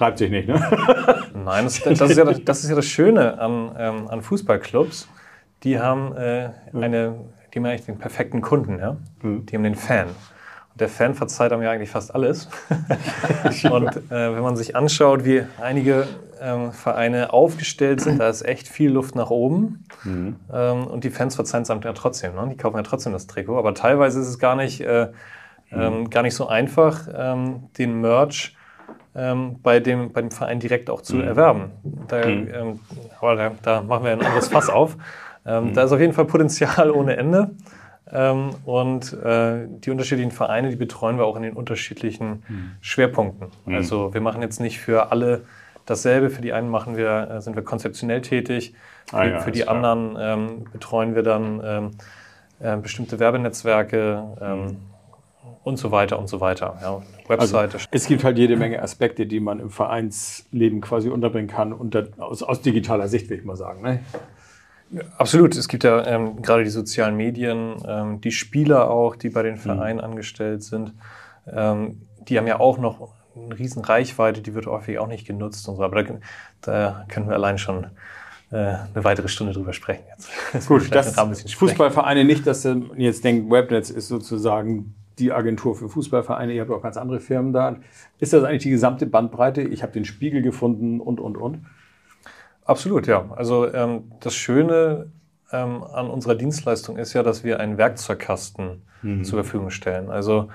Treibt 0.00 0.16
sich 0.16 0.30
nicht, 0.30 0.48
ne? 0.48 0.54
Nein, 1.34 1.64
das, 1.64 1.80
das, 1.82 2.00
ist, 2.00 2.16
ja 2.16 2.24
das, 2.24 2.42
das 2.42 2.64
ist 2.64 2.70
ja 2.70 2.76
das 2.76 2.86
Schöne 2.86 3.38
an, 3.38 3.70
ähm, 3.78 4.08
an 4.08 4.22
Fußballclubs. 4.22 5.08
Die 5.62 5.78
haben 5.78 6.16
äh, 6.16 6.50
eine, 6.72 7.16
die 7.52 7.58
haben 7.58 7.66
eigentlich 7.66 7.84
den 7.84 7.98
perfekten 7.98 8.40
Kunden, 8.40 8.78
ja? 8.78 8.96
Die 9.22 9.54
haben 9.54 9.62
den 9.62 9.74
Fan. 9.74 10.06
Und 10.06 10.80
der 10.80 10.88
Fan 10.88 11.14
verzeiht 11.14 11.52
einem 11.52 11.62
ja 11.62 11.70
eigentlich 11.70 11.90
fast 11.90 12.14
alles. 12.14 12.48
und 13.70 13.94
äh, 14.10 14.34
wenn 14.34 14.42
man 14.42 14.56
sich 14.56 14.74
anschaut, 14.74 15.26
wie 15.26 15.42
einige 15.60 16.06
ähm, 16.40 16.72
Vereine 16.72 17.34
aufgestellt 17.34 18.00
sind, 18.00 18.20
da 18.20 18.30
ist 18.30 18.40
echt 18.40 18.68
viel 18.68 18.90
Luft 18.90 19.14
nach 19.14 19.28
oben. 19.28 19.84
Ähm, 20.06 20.86
und 20.86 21.04
die 21.04 21.10
Fans 21.10 21.34
verzeihen 21.34 21.64
es 21.64 21.68
ja 21.68 21.92
trotzdem. 21.92 22.36
Ne? 22.36 22.48
Die 22.48 22.56
kaufen 22.56 22.78
ja 22.78 22.82
trotzdem 22.82 23.12
das 23.12 23.26
Trikot. 23.26 23.58
Aber 23.58 23.74
teilweise 23.74 24.18
ist 24.18 24.28
es 24.28 24.38
gar 24.38 24.56
nicht, 24.56 24.80
äh, 24.80 25.08
ähm, 25.70 26.08
gar 26.08 26.22
nicht 26.22 26.34
so 26.34 26.46
einfach, 26.48 27.06
ähm, 27.14 27.68
den 27.76 28.00
Merch 28.00 28.56
ähm, 29.14 29.56
bei, 29.62 29.80
dem, 29.80 30.12
bei 30.12 30.20
dem 30.20 30.30
Verein 30.30 30.60
direkt 30.60 30.88
auch 30.90 31.02
zu 31.02 31.20
erwerben. 31.20 31.72
Da, 32.08 32.22
ähm, 32.22 32.80
aber 33.20 33.36
da, 33.36 33.52
da 33.62 33.82
machen 33.82 34.04
wir 34.04 34.12
ein 34.12 34.22
anderes 34.22 34.48
Fass 34.48 34.68
auf. 34.70 34.96
Ähm, 35.46 35.72
Da 35.74 35.84
ist 35.84 35.92
auf 35.92 36.00
jeden 36.00 36.12
Fall 36.12 36.26
Potenzial 36.26 36.90
ohne 36.90 37.16
Ende. 37.16 37.50
Ähm, 38.12 38.50
und 38.64 39.12
äh, 39.22 39.66
die 39.68 39.90
unterschiedlichen 39.90 40.32
Vereine, 40.32 40.70
die 40.70 40.76
betreuen 40.76 41.16
wir 41.16 41.24
auch 41.26 41.36
in 41.36 41.42
den 41.42 41.54
unterschiedlichen 41.54 42.42
Schwerpunkten. 42.80 43.48
Also 43.66 44.12
wir 44.12 44.20
machen 44.20 44.42
jetzt 44.42 44.60
nicht 44.60 44.80
für 44.80 45.12
alle 45.12 45.42
dasselbe. 45.86 46.30
Für 46.30 46.42
die 46.42 46.52
einen 46.52 46.68
machen 46.68 46.96
wir, 46.96 47.30
äh, 47.30 47.40
sind 47.40 47.56
wir 47.56 47.62
konzeptionell 47.64 48.20
tätig. 48.20 48.74
Für, 49.06 49.16
Ah 49.16 49.24
ja, 49.24 49.38
für 49.40 49.50
die 49.50 49.66
anderen 49.66 50.16
ähm, 50.20 50.64
betreuen 50.72 51.14
wir 51.14 51.22
dann 51.22 51.60
ähm, 51.64 51.90
äh, 52.60 52.76
bestimmte 52.76 53.18
Werbenetzwerke 53.18 54.24
ähm, 54.40 54.76
und 55.64 55.76
so 55.78 55.90
weiter 55.90 56.18
und 56.18 56.28
so 56.28 56.40
weiter. 56.40 56.78
Ja, 56.80 57.02
Webseite. 57.28 57.78
Es 57.90 58.06
gibt 58.06 58.24
halt 58.24 58.38
jede 58.38 58.56
Menge 58.56 58.82
Aspekte, 58.82 59.26
die 59.26 59.40
man 59.40 59.60
im 59.60 59.70
Vereinsleben 59.70 60.80
quasi 60.80 61.08
unterbringen 61.08 61.48
kann, 61.48 61.72
unter, 61.72 62.08
aus, 62.18 62.42
aus 62.42 62.62
digitaler 62.62 63.08
Sicht, 63.08 63.28
will 63.30 63.38
ich 63.38 63.44
mal 63.44 63.56
sagen. 63.56 63.82
Ne? 63.82 64.00
Absolut. 65.18 65.56
Es 65.56 65.68
gibt 65.68 65.84
ja 65.84 66.04
ähm, 66.06 66.42
gerade 66.42 66.64
die 66.64 66.70
sozialen 66.70 67.16
Medien, 67.16 67.76
ähm, 67.86 68.20
die 68.20 68.32
Spieler 68.32 68.90
auch, 68.90 69.16
die 69.16 69.30
bei 69.30 69.42
den 69.42 69.54
Mhm. 69.54 69.58
Vereinen 69.60 70.00
angestellt 70.00 70.62
sind. 70.62 70.94
Ähm, 71.46 72.02
die 72.28 72.38
haben 72.38 72.46
ja 72.46 72.58
auch 72.60 72.78
noch 72.78 73.12
eine 73.36 73.58
riesen 73.58 73.84
Reichweite, 73.84 74.40
die 74.40 74.54
wird 74.54 74.66
häufig 74.66 74.98
auch 74.98 75.06
nicht 75.06 75.26
genutzt 75.26 75.68
und 75.68 75.76
so. 75.76 75.82
Aber 75.82 76.02
da, 76.02 76.14
da 76.62 77.04
können 77.08 77.28
wir 77.28 77.34
allein 77.34 77.58
schon 77.58 77.84
äh, 78.50 78.56
eine 78.56 79.04
weitere 79.04 79.28
Stunde 79.28 79.52
drüber 79.52 79.72
sprechen 79.72 80.02
jetzt. 80.10 80.28
Das 80.52 80.66
Gut, 80.66 80.92
das. 80.94 81.14
Fußballvereine 81.54 82.24
nicht, 82.24 82.46
dass 82.46 82.64
ihr 82.64 82.82
jetzt 82.96 83.22
denkt, 83.24 83.50
Webnetz 83.50 83.90
ist 83.90 84.08
sozusagen 84.08 84.96
die 85.20 85.32
Agentur 85.32 85.74
für 85.74 85.88
Fußballvereine, 85.88 86.52
ihr 86.52 86.62
habt 86.62 86.70
auch 86.70 86.82
ganz 86.82 86.96
andere 86.96 87.20
Firmen 87.20 87.52
da. 87.52 87.76
Ist 88.18 88.32
das 88.32 88.44
eigentlich 88.44 88.62
die 88.62 88.70
gesamte 88.70 89.06
Bandbreite? 89.06 89.62
Ich 89.62 89.82
habe 89.82 89.92
den 89.92 90.04
Spiegel 90.04 90.42
gefunden 90.42 91.00
und, 91.00 91.20
und, 91.20 91.36
und. 91.36 91.64
Absolut, 92.64 93.06
ja. 93.06 93.30
Also 93.36 93.72
ähm, 93.72 94.12
das 94.20 94.34
Schöne 94.34 95.10
ähm, 95.52 95.82
an 95.82 96.08
unserer 96.08 96.34
Dienstleistung 96.34 96.96
ist 96.96 97.12
ja, 97.12 97.22
dass 97.22 97.44
wir 97.44 97.60
einen 97.60 97.78
Werkzeugkasten 97.78 98.82
zur 99.22 99.42
Verfügung 99.42 99.70
stellen. 99.70 100.10
Also 100.10 100.48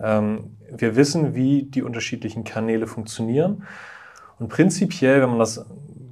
ähm, 0.00 0.56
wir 0.68 0.96
wissen, 0.96 1.34
wie 1.34 1.62
die 1.62 1.82
unterschiedlichen 1.82 2.44
Kanäle 2.44 2.86
funktionieren. 2.86 3.62
Und 4.38 4.48
prinzipiell, 4.48 5.22
wenn 5.22 5.30
man 5.30 5.38
das 5.38 5.64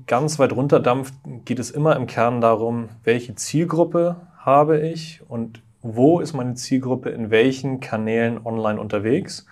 ganz 0.06 0.38
weit 0.38 0.52
runterdampft, 0.52 1.14
geht 1.44 1.58
es 1.58 1.70
immer 1.70 1.96
im 1.96 2.06
Kern 2.06 2.40
darum, 2.40 2.88
welche 3.02 3.34
Zielgruppe 3.34 4.16
habe 4.38 4.80
ich 4.80 5.22
und 5.28 5.62
wo 5.82 6.20
ist 6.20 6.32
meine 6.32 6.54
Zielgruppe 6.54 7.10
in 7.10 7.30
welchen 7.30 7.80
Kanälen 7.80 8.44
online 8.44 8.80
unterwegs? 8.80 9.46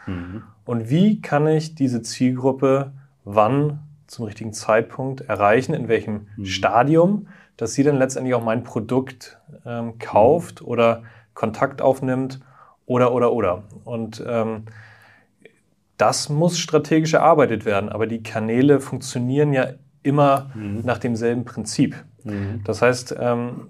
Und 0.65 0.89
wie 0.89 1.21
kann 1.21 1.47
ich 1.47 1.75
diese 1.75 2.03
Zielgruppe 2.03 2.93
wann 3.25 3.81
zum 4.07 4.25
richtigen 4.25 4.53
Zeitpunkt 4.53 5.23
erreichen, 5.23 5.75
in 5.75 5.89
welchem 5.89 6.27
Stadium, 6.45 7.27
dass 7.57 7.75
sie 7.75 7.83
dann 7.83 7.97
letztendlich 7.97 8.35
auch 8.35 8.45
mein 8.45 8.65
Produkt 8.65 9.39
ähm, 9.67 9.99
kauft 9.99 10.63
oder 10.63 11.03
Kontakt 11.35 11.83
aufnimmt 11.83 12.41
oder, 12.87 13.13
oder, 13.13 13.33
oder. 13.33 13.65
Und 13.85 14.25
ähm, 14.27 14.65
das 15.97 16.29
muss 16.29 16.59
strategisch 16.59 17.13
erarbeitet 17.15 17.65
werden, 17.65 17.91
aber 17.91 18.07
die 18.07 18.23
Kanäle 18.23 18.81
funktionieren 18.81 19.53
ja 19.53 19.67
immer 20.03 20.51
nach 20.83 20.99
demselben 20.99 21.45
Prinzip. 21.45 21.95
Das 22.65 22.83
heißt, 22.83 23.15
ähm, 23.21 23.69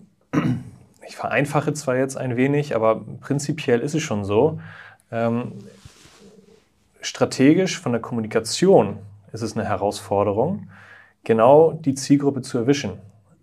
ich 1.10 1.16
vereinfache 1.16 1.72
zwar 1.72 1.96
jetzt 1.96 2.16
ein 2.16 2.36
wenig, 2.36 2.76
aber 2.76 3.00
prinzipiell 3.20 3.80
ist 3.80 3.96
es 3.96 4.02
schon 4.02 4.24
so. 4.24 4.60
Ähm, 5.10 5.54
strategisch 7.00 7.80
von 7.80 7.90
der 7.90 8.00
Kommunikation 8.00 8.98
ist 9.32 9.42
es 9.42 9.56
eine 9.56 9.66
Herausforderung, 9.68 10.68
genau 11.24 11.72
die 11.72 11.94
Zielgruppe 11.94 12.42
zu 12.42 12.58
erwischen 12.58 12.92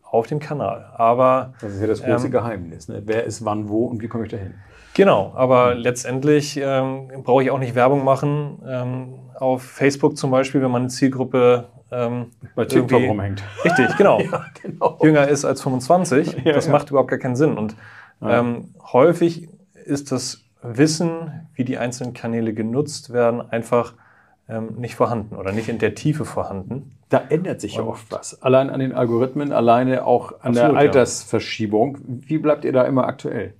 auf 0.02 0.28
dem 0.28 0.40
Kanal. 0.40 0.94
Aber 0.96 1.56
Das 1.60 1.74
ist 1.74 1.82
ja 1.82 1.88
das 1.88 2.02
große 2.02 2.28
Ähm, 2.28 2.32
Geheimnis. 2.32 2.88
Ne? 2.88 3.02
Wer 3.06 3.26
ist 3.26 3.44
wann 3.44 3.68
wo 3.68 3.88
und 3.88 4.02
wie 4.02 4.08
komme 4.08 4.24
ich 4.24 4.32
dahin? 4.32 4.54
Genau, 4.94 5.34
aber 5.36 5.76
letztendlich 5.76 6.58
ähm, 6.64 7.10
brauche 7.26 7.44
ich 7.44 7.52
auch 7.52 7.60
nicht 7.60 7.76
Werbung 7.76 8.06
machen. 8.06 8.60
Ähm, 8.66 9.14
auf 9.36 9.62
Facebook 9.62 10.16
zum 10.18 10.32
Beispiel, 10.32 10.62
wenn 10.62 10.72
meine 10.72 10.88
Zielgruppe 10.88 11.68
ähm, 11.92 12.28
Bei 12.56 12.66
TikTok 12.66 13.02
rumhängt. 13.02 13.44
Richtig, 13.66 13.96
genau. 13.98 14.22
genau. 14.62 15.00
Jünger 15.02 15.28
ist 15.28 15.46
als 15.46 15.62
25. 15.62 16.38
Ja, 16.46 16.54
das 16.54 16.68
ja. 16.68 16.72
macht 16.72 16.90
überhaupt 16.90 17.10
gar 17.10 17.20
keinen 17.20 17.36
Sinn. 17.36 17.58
Und 17.58 17.76
ähm, 18.22 18.74
häufig 18.92 19.50
ist 19.86 20.12
das 20.12 20.44
Wissen, 20.62 21.48
wie 21.54 21.64
die 21.64 21.78
einzelnen 21.78 22.14
Kanäle 22.14 22.54
genutzt 22.54 23.14
werden, 23.14 23.42
einfach 23.52 23.94
ähm, 24.50 24.76
nicht 24.78 24.96
vorhanden 24.96 25.36
oder 25.36 25.52
nicht 25.52 25.70
in 25.70 25.78
der 25.78 25.96
Tiefe 25.96 26.26
vorhanden. 26.26 26.94
Da 27.10 27.22
ändert 27.30 27.62
sich 27.62 27.76
ja 27.76 27.84
oft 27.84 28.12
was. 28.12 28.42
Allein 28.42 28.70
an 28.70 28.80
den 28.80 28.94
Algorithmen, 28.94 29.54
alleine 29.54 30.06
auch 30.06 30.42
an 30.42 30.54
der 30.54 30.64
Absolut, 30.64 30.74
ja. 30.74 30.80
Altersverschiebung. 30.80 31.98
Wie 32.06 32.38
bleibt 32.38 32.66
ihr 32.66 32.74
da 32.74 32.84
immer 32.84 33.08
aktuell? 33.08 33.54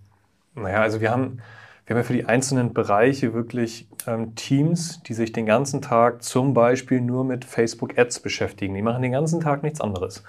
Naja, 0.56 0.82
also 0.82 1.02
wir 1.02 1.12
haben, 1.12 1.40
wir 1.88 1.96
haben 1.96 2.02
ja 2.02 2.06
für 2.06 2.14
die 2.14 2.26
einzelnen 2.26 2.74
Bereiche 2.74 3.34
wirklich 3.34 3.88
ähm, 4.06 4.36
Teams, 4.36 5.02
die 5.04 5.14
sich 5.14 5.32
den 5.32 5.46
ganzen 5.46 5.82
Tag 5.82 6.22
zum 6.22 6.54
Beispiel 6.54 7.00
nur 7.00 7.24
mit 7.24 7.46
Facebook 7.46 7.98
Ads 7.98 8.20
beschäftigen. 8.20 8.74
Die 8.74 8.82
machen 8.82 9.02
den 9.02 9.14
ganzen 9.14 9.40
Tag 9.40 9.64
nichts 9.64 9.80
anderes. 9.80 10.22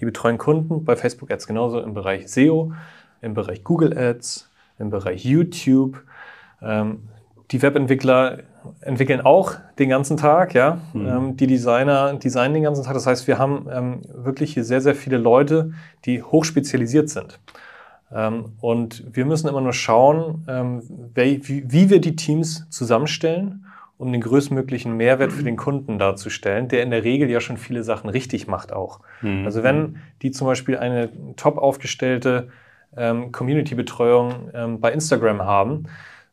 Die 0.00 0.04
betreuen 0.04 0.38
Kunden 0.38 0.84
bei 0.84 0.96
Facebook 0.96 1.30
Ads 1.30 1.46
genauso 1.46 1.80
im 1.80 1.94
Bereich 1.94 2.28
SEO, 2.28 2.72
im 3.22 3.32
Bereich 3.32 3.62
Google 3.62 3.96
Ads, 3.96 4.50
im 4.80 4.90
Bereich 4.90 5.24
YouTube. 5.24 6.02
Ähm, 6.60 7.08
die 7.52 7.62
Webentwickler 7.62 8.40
entwickeln 8.80 9.20
auch 9.20 9.54
den 9.78 9.90
ganzen 9.90 10.16
Tag, 10.16 10.52
ja. 10.54 10.80
Ähm, 10.94 11.36
die 11.36 11.46
Designer 11.46 12.14
designen 12.14 12.54
den 12.54 12.62
ganzen 12.64 12.82
Tag. 12.82 12.94
Das 12.94 13.06
heißt, 13.06 13.28
wir 13.28 13.38
haben 13.38 13.68
ähm, 13.70 14.00
wirklich 14.12 14.54
hier 14.54 14.64
sehr, 14.64 14.80
sehr 14.80 14.96
viele 14.96 15.18
Leute, 15.18 15.74
die 16.06 16.24
hochspezialisiert 16.24 17.08
sind. 17.08 17.38
Ähm, 18.14 18.52
und 18.60 19.04
wir 19.12 19.24
müssen 19.26 19.48
immer 19.48 19.60
nur 19.60 19.72
schauen, 19.72 20.44
ähm, 20.48 20.82
wie, 21.14 21.90
wir 21.90 22.00
die 22.00 22.16
Teams 22.16 22.68
zusammenstellen, 22.70 23.66
um 23.98 24.12
den 24.12 24.20
größtmöglichen 24.20 24.96
Mehrwert 24.96 25.32
für 25.32 25.42
den 25.42 25.56
Kunden 25.56 25.98
darzustellen, 25.98 26.68
der 26.68 26.82
in 26.82 26.90
der 26.90 27.04
Regel 27.04 27.30
ja 27.30 27.40
schon 27.40 27.56
viele 27.56 27.82
Sachen 27.82 28.10
richtig 28.10 28.46
macht 28.46 28.72
auch. 28.72 29.00
Also 29.44 29.62
wenn 29.62 29.96
die 30.20 30.32
zum 30.32 30.48
Beispiel 30.48 30.76
eine 30.76 31.10
top 31.36 31.58
aufgestellte 31.58 32.48
ähm, 32.96 33.30
Community-Betreuung 33.30 34.78
bei 34.80 34.92
Instagram 34.92 35.42
haben, 35.42 35.84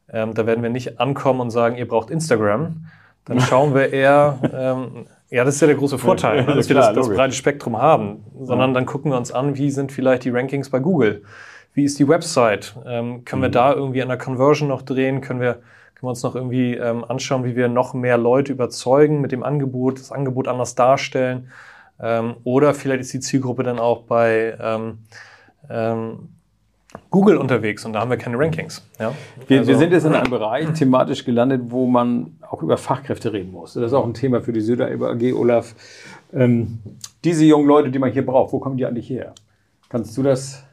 da 0.07 0.45
werden 0.45 0.63
wir 0.63 0.71
nicht 0.71 0.99
ankommen 0.99 1.39
und 1.39 1.51
sagen, 1.51 1.77
ihr 1.77 1.87
braucht 1.87 2.09
Instagram. 2.09 2.87
Dann 3.25 3.39
schauen 3.47 3.75
wir 3.75 3.93
eher, 3.93 5.05
ja, 5.29 5.45
das 5.45 5.55
ist 5.55 5.61
ja 5.61 5.67
der 5.67 5.77
große 5.77 5.97
Vorteil, 5.97 6.43
ne, 6.43 6.55
dass 6.55 6.67
wir 6.67 6.75
klar, 6.75 6.87
das, 6.87 6.95
das 6.95 7.05
logisch. 7.05 7.17
breite 7.17 7.33
Spektrum 7.33 7.77
haben, 7.77 8.25
sondern 8.41 8.73
dann 8.73 8.85
gucken 8.85 9.11
wir 9.11 9.17
uns 9.17 9.31
an, 9.31 9.55
wie 9.55 9.69
sind 9.71 9.91
vielleicht 9.91 10.25
die 10.25 10.29
Rankings 10.29 10.69
bei 10.69 10.79
Google? 10.79 11.23
Wie 11.73 11.83
ist 11.85 11.99
die 11.99 12.07
Website? 12.07 12.75
Ähm, 12.85 13.23
können 13.25 13.41
wir 13.41 13.49
Mhm. 13.49 13.53
da 13.53 13.73
irgendwie 13.73 14.01
an 14.01 14.09
der 14.09 14.17
Conversion 14.17 14.67
noch 14.67 14.81
drehen? 14.81 15.21
Können 15.21 15.39
wir, 15.39 15.53
können 15.53 15.63
wir 16.03 16.09
uns 16.09 16.23
noch 16.23 16.35
irgendwie 16.35 16.75
ähm, 16.75 17.03
anschauen, 17.07 17.43
wie 17.45 17.55
wir 17.55 17.67
noch 17.69 17.93
mehr 17.93 18.17
Leute 18.17 18.51
überzeugen 18.51 19.21
mit 19.21 19.31
dem 19.31 19.43
Angebot, 19.43 19.99
das 19.99 20.11
Angebot 20.11 20.47
anders 20.47 20.75
darstellen? 20.75 21.49
Ähm, 21.99 22.35
oder 22.43 22.73
vielleicht 22.73 23.01
ist 23.01 23.13
die 23.13 23.19
Zielgruppe 23.19 23.63
dann 23.63 23.79
auch 23.79 24.01
bei 24.03 24.57
ähm, 24.59 24.99
ähm, 25.69 26.29
Google 27.09 27.37
unterwegs 27.37 27.85
und 27.85 27.93
da 27.93 28.01
haben 28.01 28.09
wir 28.09 28.17
keine 28.17 28.37
Rankings. 28.37 28.85
Ja? 28.99 29.13
Wir, 29.47 29.59
Also- 29.59 29.69
wir 29.71 29.77
sind 29.77 29.93
jetzt 29.93 30.03
in 30.05 30.13
einem 30.13 30.29
Bereich 30.29 30.67
thematisch 30.73 31.23
gelandet, 31.23 31.61
wo 31.67 31.85
man 31.85 32.35
auch 32.41 32.61
über 32.63 32.75
Fachkräfte 32.77 33.31
reden 33.31 33.51
muss. 33.53 33.75
Das 33.75 33.83
ist 33.85 33.93
auch 33.93 34.05
ein 34.05 34.13
Thema 34.13 34.41
für 34.41 34.51
die 34.51 34.59
Süderelbe 34.59 35.07
AG, 35.07 35.31
Olaf. 35.33 35.73
Ähm, 36.33 36.79
diese 37.23 37.45
jungen 37.45 37.67
Leute, 37.67 37.91
die 37.91 37.99
man 37.99 38.11
hier 38.11 38.25
braucht, 38.25 38.51
wo 38.51 38.59
kommen 38.59 38.75
die 38.75 38.85
eigentlich 38.85 39.09
her? 39.09 39.33
Kannst 39.87 40.17
du 40.17 40.23
das 40.23 40.65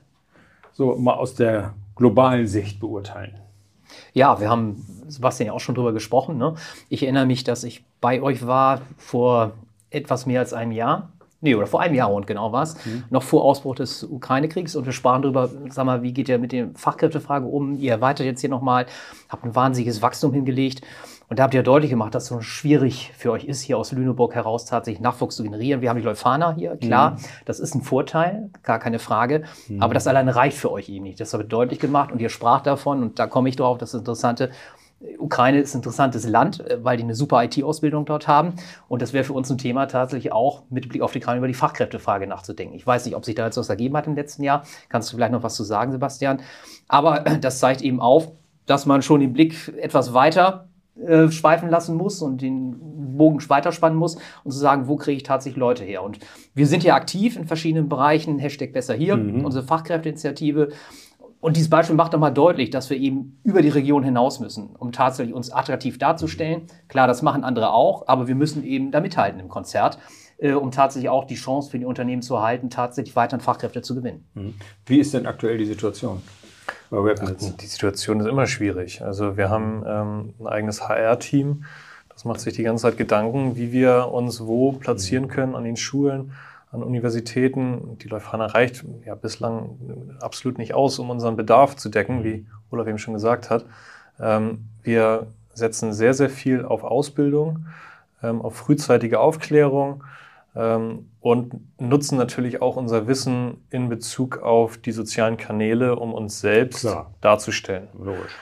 so 0.79 0.95
mal 0.97 1.15
aus 1.15 1.35
der 1.35 1.75
globalen 1.97 2.47
Sicht 2.47 2.79
beurteilen? 2.79 3.35
Ja, 4.15 4.41
wir 4.41 4.49
haben 4.49 4.87
Sebastian 5.09 5.49
ja 5.49 5.53
auch 5.53 5.61
schon 5.61 5.75
drüber 5.75 5.93
gesprochen. 5.93 6.39
Ne? 6.39 6.55
Ich 6.89 7.03
erinnere 7.03 7.27
mich, 7.27 7.43
dass 7.43 7.65
ich 7.65 7.85
bei 8.01 8.23
euch 8.23 8.47
war 8.47 8.81
vor 8.97 9.53
etwas 9.91 10.25
mehr 10.25 10.41
als 10.41 10.53
einem 10.53 10.71
Jahr 10.71 11.13
Nee, 11.41 11.55
oder 11.55 11.67
vor 11.67 11.81
einem 11.81 11.95
Jahr 11.95 12.09
rund 12.09 12.27
genau 12.27 12.51
war 12.53 12.65
es. 12.65 12.77
Noch 13.11 13.23
vor 13.23 13.45
Ausbruch 13.45 13.77
des 13.77 14.03
Ukraine-Kriegs. 14.03 14.75
Und 14.75 14.87
wir 14.87 14.93
sprachen 14.93 15.23
darüber, 15.23 15.49
sag 15.69 15.87
mal, 15.87 16.03
wie 16.03 16.13
geht 16.13 16.29
ihr 16.29 16.39
mit 16.39 16.51
der 16.53 16.71
Fachkräftefrage 16.75 17.47
um? 17.47 17.77
Ihr 17.77 17.93
erweitert 17.93 18.27
jetzt 18.27 18.41
hier 18.41 18.51
nochmal, 18.51 18.87
habt 19.29 19.45
ein 19.45 19.55
wahnsinniges 19.55 20.03
Wachstum 20.03 20.33
hingelegt. 20.33 20.83
Und 21.29 21.39
da 21.39 21.43
habt 21.43 21.53
ihr 21.53 21.63
deutlich 21.63 21.91
gemacht, 21.91 22.15
dass 22.15 22.23
es 22.23 22.29
so 22.31 22.41
schwierig 22.41 23.13
für 23.15 23.31
euch 23.31 23.45
ist, 23.45 23.61
hier 23.61 23.77
aus 23.77 23.93
Lüneburg 23.93 24.35
heraus 24.35 24.65
tatsächlich 24.65 25.03
Nachwuchs 25.03 25.37
zu 25.37 25.43
generieren. 25.43 25.83
Wir 25.83 25.91
haben 25.91 25.99
die 25.99 26.03
Leuphana 26.03 26.55
hier, 26.55 26.77
klar, 26.77 27.19
das 27.45 27.61
ist 27.61 27.75
ein 27.75 27.83
Vorteil, 27.83 28.49
gar 28.63 28.79
keine 28.79 28.99
Frage. 28.99 29.45
Aber 29.79 29.93
das 29.93 30.07
alleine 30.07 30.35
reicht 30.35 30.57
für 30.57 30.73
euch 30.73 30.89
eben 30.89 31.05
nicht. 31.05 31.21
Das 31.21 31.35
habt 31.35 31.45
ihr 31.45 31.49
deutlich 31.49 31.81
gemacht 31.81 32.13
und 32.13 32.21
ihr 32.21 32.31
sprach 32.31 32.63
davon, 32.63 33.03
und 33.03 33.19
da 33.19 33.27
komme 33.27 33.51
ich 33.51 33.57
drauf, 33.57 33.77
das 33.77 33.93
Interessante, 33.93 34.51
Ukraine 35.19 35.61
ist 35.61 35.75
ein 35.75 35.79
interessantes 35.79 36.27
Land, 36.27 36.61
äh, 36.61 36.83
weil 36.83 36.97
die 36.97 37.05
eine 37.05 37.15
super 37.15 37.43
IT-Ausbildung 37.45 38.05
dort 38.05 38.27
haben. 38.27 38.55
Und 38.89 39.03
das 39.03 39.13
wäre 39.13 39.25
für 39.25 39.33
uns 39.33 39.51
ein 39.51 39.59
Thema 39.59 39.87
tatsächlich 39.87 40.33
auch 40.33 40.63
mit 40.71 40.89
Blick 40.89 41.03
auf 41.03 41.13
die 41.13 41.19
Ukraine 41.19 41.39
über 41.39 41.49
die 41.49 41.55
Fachkräftefrage 41.55 42.27
nachzudenken. 42.27 42.75
Ich 42.75 42.87
weiß 42.87 43.05
nicht, 43.05 43.15
ob 43.15 43.25
sich 43.25 43.35
da 43.35 43.47
jetzt 43.47 43.57
was 43.57 43.69
ergeben 43.69 43.97
hat 43.97 44.07
im 44.07 44.15
letzten 44.15 44.43
Jahr. 44.43 44.65
Kannst 44.89 45.13
du 45.13 45.17
vielleicht 45.17 45.33
noch 45.33 45.43
was 45.43 45.55
zu 45.55 45.65
sagen, 45.65 45.93
Sebastian? 45.93 46.41
Aber 46.89 47.27
äh, 47.27 47.39
das 47.39 47.59
zeigt 47.59 47.83
eben 47.83 48.01
auf, 48.01 48.33
dass 48.67 48.87
man 48.87 49.03
schon 49.03 49.21
den 49.21 49.33
Blick 49.33 49.73
etwas 49.79 50.13
weiter 50.15 50.69
äh, 50.97 51.31
schweifen 51.31 51.71
lassen 51.71 51.97
muss 51.97 52.21
und 52.23 52.43
den 52.43 53.17
Bogen 53.17 53.39
weiterspannen 53.49 53.97
muss 53.97 54.17
und 54.45 54.51
zu 54.51 54.59
sagen, 54.59 54.89
wo 54.89 54.97
kriege 54.97 55.17
ich 55.17 55.23
tatsächlich 55.23 55.59
Leute 55.59 55.85
her? 55.85 56.03
Und 56.03 56.19
wir 56.55 56.67
sind 56.67 56.83
ja 56.83 56.95
aktiv 56.95 57.37
in 57.37 57.47
verschiedenen 57.47 57.89
Bereichen, 57.89 58.39
Hashtag 58.39 58.73
besser 58.73 58.95
hier, 58.95 59.15
unsere 59.15 59.65
Fachkräfteinitiative. 59.65 60.71
Und 61.41 61.57
dieses 61.57 61.71
Beispiel 61.71 61.95
macht 61.95 62.13
nochmal 62.13 62.33
deutlich, 62.33 62.71
dass 62.71 62.91
wir 62.91 62.97
eben 62.97 63.41
über 63.45 63.63
die 63.63 63.69
Region 63.69 64.03
hinaus 64.03 64.41
müssen, 64.41 64.75
um 64.77 64.91
tatsächlich 64.91 65.35
uns 65.35 65.53
attraktiv 65.53 65.99
darzustellen. 65.99 66.63
Klar, 66.89 67.07
das 67.07 67.23
machen 67.23 67.45
andere 67.45 67.73
auch, 67.73 68.09
aber 68.09 68.27
wir 68.27 68.35
müssen 68.35 68.65
eben 68.65 68.91
da 68.91 69.01
mithalten 69.01 69.39
im 69.39 69.49
Konzert, 69.49 69.99
äh, 70.39 70.53
um 70.53 70.73
tatsächlich 70.73 71.11
auch 71.11 71.27
die 71.27 71.37
Chance 71.37 71.71
für 71.71 71.79
die 71.79 71.85
Unternehmen 71.85 72.23
zu 72.23 72.35
erhalten, 72.35 72.71
tatsächlich 72.71 73.15
weiterhin 73.15 73.41
Fachkräfte 73.41 73.83
zu 73.83 73.95
gewinnen. 73.95 74.55
Wie 74.87 74.99
ist 74.99 75.15
denn 75.15 75.27
aktuell 75.27 75.59
die 75.59 75.67
Situation 75.67 76.23
bei 76.91 77.05
Webnetz? 77.05 77.55
Die 77.57 77.67
Situation 77.67 78.19
ist 78.19 78.27
immer 78.27 78.49
schwierig. 78.49 79.03
Also 79.03 79.37
wir 79.37 79.49
haben 79.49 79.85
ähm, 79.87 80.35
ein 80.41 80.47
eigenes 80.49 80.89
HR-Team, 80.89 81.65
das 82.09 82.25
macht 82.25 82.41
sich 82.41 82.55
die 82.55 82.65
ganze 82.65 82.83
Zeit 82.83 82.97
Gedanken, 82.97 83.55
wie 83.55 83.71
wir 83.71 84.09
uns 84.11 84.41
wo 84.41 84.73
platzieren 84.73 85.29
können 85.29 85.55
an 85.55 85.63
den 85.63 85.77
Schulen, 85.77 86.33
an 86.71 86.83
Universitäten. 86.83 87.99
Die 87.99 88.09
Leuphana 88.09 88.47
reicht 88.47 88.85
ja 89.05 89.15
bislang 89.15 90.17
absolut 90.21 90.59
nicht 90.59 90.75
aus, 90.75 90.99
um 90.99 91.11
unseren 91.11 91.37
Bedarf 91.37 91.77
zu 91.77 91.89
decken, 91.89 92.25
wie 92.25 92.47
Olaf 92.71 92.87
eben 92.87 92.99
schon 92.99 93.15
gesagt 93.15 93.51
hat. 93.51 93.65
Ähm, 94.21 94.67
wir 94.83 95.29
setzen 95.55 95.93
sehr, 95.93 96.15
sehr 96.15 96.31
viel 96.31 96.65
auf 96.65 96.85
Ausbildung, 96.85 97.67
ähm, 98.23 98.41
auf 98.41 98.57
frühzeitige 98.57 99.21
Aufklärung 99.21 100.05
ähm, 100.55 101.11
und 101.21 101.55
nutzen 101.81 102.17
natürlich 102.19 102.63
auch 102.63 102.77
unser 102.77 103.07
Wissen 103.07 103.65
in 103.71 103.89
Bezug 103.89 104.39
auf 104.39 104.79
die 104.79 104.93
sozialen 104.93 105.37
Kanäle, 105.37 105.97
um 105.97 106.15
uns 106.15 106.41
selbst 106.41 106.81
Klar. 106.81 107.13
darzustellen. 107.21 107.89
Logisch. 107.99 108.33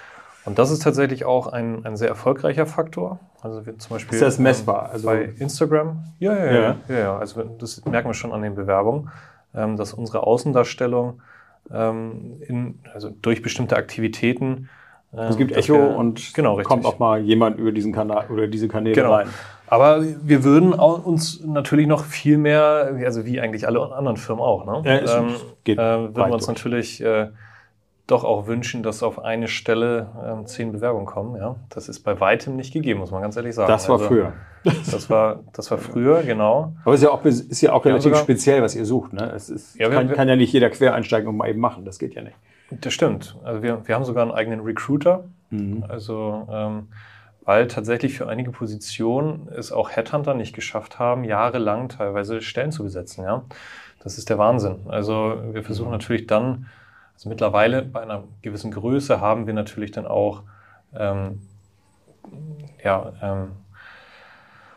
Und 0.47 0.59
das 0.59 0.71
ist 0.71 0.83
tatsächlich 0.83 1.25
auch 1.25 1.49
ein, 1.49 1.85
ein 1.85 1.97
sehr 1.97 2.09
erfolgreicher 2.09 2.67
Faktor. 2.67 3.19
Also 3.43 3.67
wir 3.67 3.76
zum 3.79 3.97
Beispiel 3.97 4.15
Ist 4.15 4.23
das 4.23 4.38
messbar? 4.38 4.85
ähm, 4.87 4.91
Also- 4.93 5.07
bei 5.07 5.23
Instagram. 5.38 6.05
Ja, 6.19 6.35
ja, 6.37 6.45
ja, 6.47 6.76
Ja. 6.88 6.97
ja. 6.99 7.19
Also 7.19 7.43
das 7.59 7.85
merken 7.85 8.09
wir 8.09 8.15
schon 8.15 8.33
an 8.33 8.43
den 8.43 8.55
Bewerbungen, 8.55 9.11
ähm, 9.55 9.76
dass 9.76 9.93
unsere 9.93 10.23
Außendarstellung 10.23 11.21
ähm, 11.73 12.41
in, 12.47 12.79
also 12.95 13.11
durch 13.11 13.43
bestimmte 13.43 13.76
Aktivitäten. 13.76 14.69
Es 15.12 15.37
gibt 15.37 15.50
Echo 15.57 15.75
wir- 15.75 15.97
und 15.97 16.33
genau, 16.35 16.55
richtig. 16.55 16.69
kommt 16.69 16.85
auch 16.87 16.99
mal 16.99 17.21
jemand 17.21 17.59
über 17.59 17.73
diesen 17.73 17.93
Kanal 17.93 18.26
oder 18.31 18.47
diese 18.49 18.69
Kanäle 18.69 18.95
Genau. 18.95 19.15
rein. 19.15 19.29
Aber 19.67 20.03
wir 20.23 20.45
würden 20.45 20.73
uns 20.75 21.43
natürlich 21.45 21.87
noch 21.88 22.05
viel 22.05 22.38
mehr, 22.38 22.93
also 23.05 23.25
wie 23.26 23.41
eigentlich 23.41 23.67
alle 23.67 23.81
anderen 23.97 24.17
Firmen 24.17 24.43
auch, 24.45 24.65
ne? 24.65 24.83
Ja, 25.05 25.19
ähm, 25.19 25.29
geht 25.65 25.79
äh, 25.79 25.83
würden 25.83 26.15
wir 26.17 26.25
uns 26.35 26.47
durch. 26.47 26.57
natürlich 26.57 27.03
äh, 27.03 27.29
doch 28.07 28.23
auch 28.25 28.47
wünschen, 28.47 28.83
dass 28.83 29.03
auf 29.03 29.25
eine 29.25 29.49
Stelle 29.49 30.09
ähm, 30.25 30.47
zehn 30.47 30.71
Bewerbungen 30.73 31.07
kommen. 31.07 31.37
Ja, 31.37 31.57
das 31.71 31.89
ist 31.89 32.01
bei 32.01 32.19
weitem 32.21 32.55
nicht 32.57 32.73
gegeben, 32.73 33.01
muss 33.01 33.11
man 33.11 33.23
ganz 33.23 33.37
ehrlich 33.37 33.55
sagen. 33.55 33.69
Das 33.69 33.89
war 33.89 33.97
Also, 33.97 34.07
früher. 34.09 34.33
Das 34.65 35.09
war, 35.11 35.41
das 35.53 35.71
war 35.71 35.79
früher, 35.79 36.23
genau. 36.23 36.75
Aber 36.85 36.95
es 36.95 37.01
ist 37.01 37.05
ja 37.05 37.11
auch, 37.11 37.25
ist 37.25 37.61
ja 37.63 37.73
auch 37.73 37.85
relativ 37.85 38.05
sogar- 38.05 38.21
speziell, 38.21 38.63
was 38.63 38.75
ihr 38.75 38.85
sucht. 38.85 39.13
Ne? 39.13 39.33
Es 39.35 39.49
ist, 39.49 39.77
Ja, 39.77 39.89
kann, 39.91 40.09
wir- 40.09 40.17
kann 40.17 40.29
ja 40.29 40.37
nicht 40.37 40.53
jeder 40.53 40.71
quer 40.71 40.95
einsteigen 40.95 41.29
und 41.29 41.37
mal 41.37 41.49
eben 41.49 41.61
machen. 41.61 41.85
Das 41.85 41.99
geht 41.99 42.14
ja 42.14 42.23
nicht. 42.23 42.37
Das 42.71 42.92
stimmt. 42.92 43.37
Also 43.45 43.62
wir, 43.62 43.87
wir 43.87 43.95
haben 43.95 44.05
sogar 44.05 44.23
einen 44.23 44.33
eigenen 44.33 44.61
Recruiter. 44.61 45.25
Also 45.88 46.47
ähm, 46.51 46.88
weil 47.45 47.69
tatsächlich 47.69 48.16
für 48.19 48.27
einige 48.29 48.51
Positionen 48.51 49.49
es 49.57 49.71
auch 49.71 49.90
Headhunter 49.90 50.35
nicht 50.35 50.55
geschafft 50.55 50.99
haben, 50.99 51.23
jahrelang 51.23 51.88
teilweise 51.88 52.40
Stellen 52.42 52.73
zu 52.73 52.83
besetzen. 52.83 53.23
Ja, 53.25 53.45
das 54.03 54.19
ist 54.19 54.29
der 54.31 54.38
Wahnsinn. 54.38 54.81
Also 54.88 55.37
wir 55.53 55.62
versuchen 55.62 55.92
natürlich 55.92 56.27
dann, 56.27 56.66
also 57.16 57.29
mittlerweile 57.29 57.83
bei 57.83 58.00
einer 58.02 58.24
gewissen 58.42 58.70
Größe 58.70 59.20
haben 59.20 59.46
wir 59.46 59.55
natürlich 59.55 59.90
dann 59.90 60.07
auch 60.07 60.42
ähm, 60.94 61.40
ja, 62.85 63.12
ähm, 63.22 63.48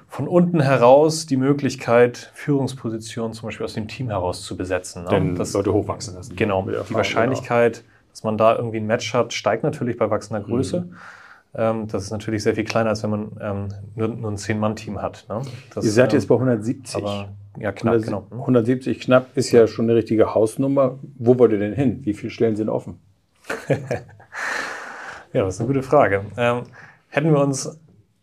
von 0.08 0.28
unten 0.28 0.60
heraus 0.60 1.25
die 1.28 1.38
Möglichkeit, 1.38 2.32
Führungspositionen 2.34 3.34
zum 3.34 3.47
Beispiel 3.47 3.63
aus 3.65 3.73
dem 3.73 3.88
Team 3.88 4.10
heraus 4.10 4.41
zu 4.43 4.58
besetzen. 4.58 5.04
ne? 5.04 5.10
Denn 5.10 5.36
Das- 5.36 5.54
Leute 5.54 5.71
hochwachsen 5.73 6.15
lassen. 6.15 6.36
Genau, 6.36 6.63
die 6.63 6.73
Erfahrung, 6.73 6.95
Wahrscheinlichkeit, 6.95 7.84
dass 8.10 8.23
man 8.23 8.38
da 8.38 8.56
irgendwie 8.56 8.78
ein 8.78 8.88
Match 8.88 9.13
hat, 9.13 9.34
steigt 9.34 9.63
natürlich 9.63 9.97
bei 9.97 10.10
wachsender 10.10 10.41
Größe. 10.41 10.82
Mhm. 10.82 10.95
Ähm, 11.56 11.88
das 11.88 12.04
ist 12.04 12.12
natürlich 12.12 12.43
sehr 12.43 12.56
viel 12.56 12.63
kleiner, 12.63 12.89
als 12.89 13.04
wenn 13.04 13.10
man 13.12 13.32
ähm, 13.41 13.67
nur, 13.95 14.08
nur 14.08 14.32
ein 14.32 14.38
Zehn-Mann-Team 14.38 15.02
hat. 15.02 15.25
Ne? 15.30 15.41
Das, 15.73 15.86
Ihr 15.86 15.91
seid 15.91 16.13
ähm, 16.13 16.19
jetzt 16.19 16.28
bei 16.28 16.36
170. 16.36 17.04
aber 17.04 17.30
ja, 17.60 17.72
knapp, 17.72 18.02
genau. 18.02 18.28
170 18.32 19.00
knapp 19.00 19.36
ist 19.36 19.52
ja 19.52 19.67
schon 19.67 19.86
eine 19.86 19.95
richtige 19.95 20.34
Hausnummer. 20.34 21.00
Wo 21.17 21.38
wollt 21.38 21.52
ihr 21.52 21.60
denn 21.60 21.74
hin? 21.74 22.02
Wie 22.04 22.13
viele 22.13 22.32
Stellen 22.32 22.56
sind 22.56 22.69
offen? 22.69 23.00
Ja, 25.32 25.43
das 25.43 25.56
ist 25.56 25.62
eine 25.62 25.67
gute 25.67 25.84
Frage. 25.84 26.26
Ähm, 26.38 26.63
hätten 27.10 27.32
wir 27.32 27.39
uns 27.39 27.80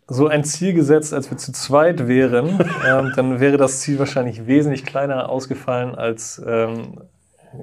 so 0.09 0.27
ein 0.29 0.45
Ziel 0.45 0.73
gesetzt, 0.73 1.15
als 1.15 1.31
wir 1.31 1.39
zu 1.39 1.53
zweit 1.53 2.09
wären, 2.09 2.59
ähm, 2.87 3.13
dann 3.15 3.41
wäre 3.41 3.57
das 3.57 3.81
Ziel 3.81 3.99
wahrscheinlich 3.99 4.47
wesentlich 4.47 4.85
kleiner 4.85 5.29
ausgefallen 5.29 5.95
als 5.95 6.43
ähm, 6.45 7.01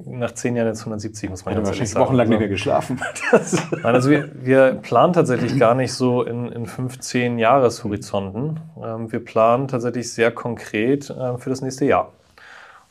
nach 0.06 0.32
zehn 0.32 0.56
Jahren 0.56 0.68
jetzt 0.68 0.80
170, 0.80 1.30
muss 1.30 1.44
man 1.44 1.54
habe 1.54 1.60
ganz 1.60 1.68
wahrscheinlich 1.68 1.90
sagen. 1.90 2.04
wochenlang 2.04 2.28
nicht 2.28 2.38
mehr 2.38 2.48
geschlafen. 2.48 3.00
Nein, 3.32 3.94
also 3.94 4.10
wir, 4.10 4.30
wir 4.34 4.72
planen 4.74 5.12
tatsächlich 5.12 5.58
gar 5.58 5.74
nicht 5.74 5.92
so 5.92 6.22
in, 6.22 6.50
in 6.52 6.66
15 6.66 7.38
Jahreshorizonten. 7.38 8.60
Ähm, 8.82 9.12
wir 9.12 9.24
planen 9.24 9.68
tatsächlich 9.68 10.12
sehr 10.12 10.30
konkret 10.30 11.10
äh, 11.10 11.38
für 11.38 11.50
das 11.50 11.60
nächste 11.60 11.84
Jahr. 11.84 12.12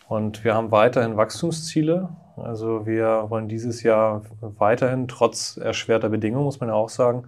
Und 0.07 0.43
wir 0.43 0.53
haben 0.53 0.71
weiterhin 0.71 1.17
Wachstumsziele. 1.17 2.09
Also 2.37 2.85
wir 2.85 3.25
wollen 3.29 3.47
dieses 3.47 3.83
Jahr 3.83 4.23
weiterhin, 4.41 5.07
trotz 5.07 5.57
erschwerter 5.57 6.09
Bedingungen, 6.09 6.45
muss 6.45 6.59
man 6.59 6.69
ja 6.69 6.75
auch 6.75 6.89
sagen, 6.89 7.25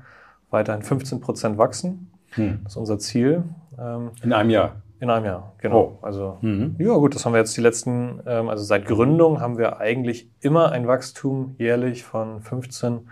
weiterhin 0.50 0.82
15 0.82 1.20
Prozent 1.22 1.58
wachsen. 1.58 2.12
Das 2.36 2.74
ist 2.74 2.78
unser 2.78 3.00
Ziel. 3.00 3.44
Ähm, 3.80 4.12
in 4.22 4.34
einem 4.34 4.50
Jahr. 4.50 4.76
In 5.06 5.12
einem 5.12 5.26
Jahr, 5.26 5.54
genau. 5.60 5.98
Also, 6.02 6.38
ja, 6.42 6.94
gut, 6.96 7.16
das 7.16 7.26
haben 7.26 7.34
wir 7.34 7.40
jetzt 7.40 7.56
die 7.56 7.62
letzten, 7.62 8.22
ähm, 8.26 8.50
also 8.50 8.64
seit 8.64 8.86
Gründung 8.86 9.40
haben 9.40 9.58
wir 9.58 9.80
eigentlich 9.80 10.30
immer 10.42 10.72
ein 10.72 10.88
Wachstum 10.88 11.56
jährlich 11.58 12.04
von 12.04 12.42
15 12.42 13.08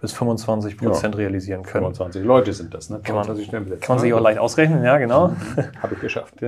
bis 0.00 0.12
25 0.12 0.78
Prozent 0.78 1.16
realisieren 1.16 1.62
können. 1.64 1.86
25 1.86 2.24
Leute 2.24 2.52
sind 2.52 2.72
das, 2.72 2.88
ne? 2.88 3.00
Kann 3.02 3.16
man, 3.16 3.24
25 3.24 3.48
Stellen 3.48 3.64
besetzt. 3.64 3.82
kann 3.82 3.96
man 3.96 4.02
sich 4.02 4.14
auch 4.14 4.20
leicht 4.20 4.38
ausrechnen, 4.38 4.84
ja, 4.84 4.98
genau. 4.98 5.32
Habe 5.82 5.94
ich 5.94 6.00
geschafft. 6.00 6.34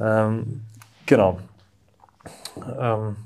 ähm, 0.00 0.62
genau. 1.04 1.38
Ähm, 2.80 3.16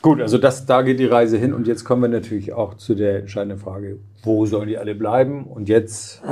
Gut, 0.00 0.20
also 0.20 0.36
das, 0.36 0.66
da 0.66 0.82
geht 0.82 0.98
die 1.00 1.06
Reise 1.06 1.38
hin 1.38 1.54
und 1.54 1.66
jetzt 1.66 1.84
kommen 1.84 2.02
wir 2.02 2.08
natürlich 2.08 2.52
auch 2.52 2.74
zu 2.74 2.94
der 2.94 3.20
entscheidenden 3.20 3.58
Frage, 3.58 3.98
wo 4.22 4.44
sollen 4.44 4.68
die 4.68 4.76
alle 4.76 4.94
bleiben? 4.94 5.44
Und 5.44 5.68
jetzt 5.70 6.22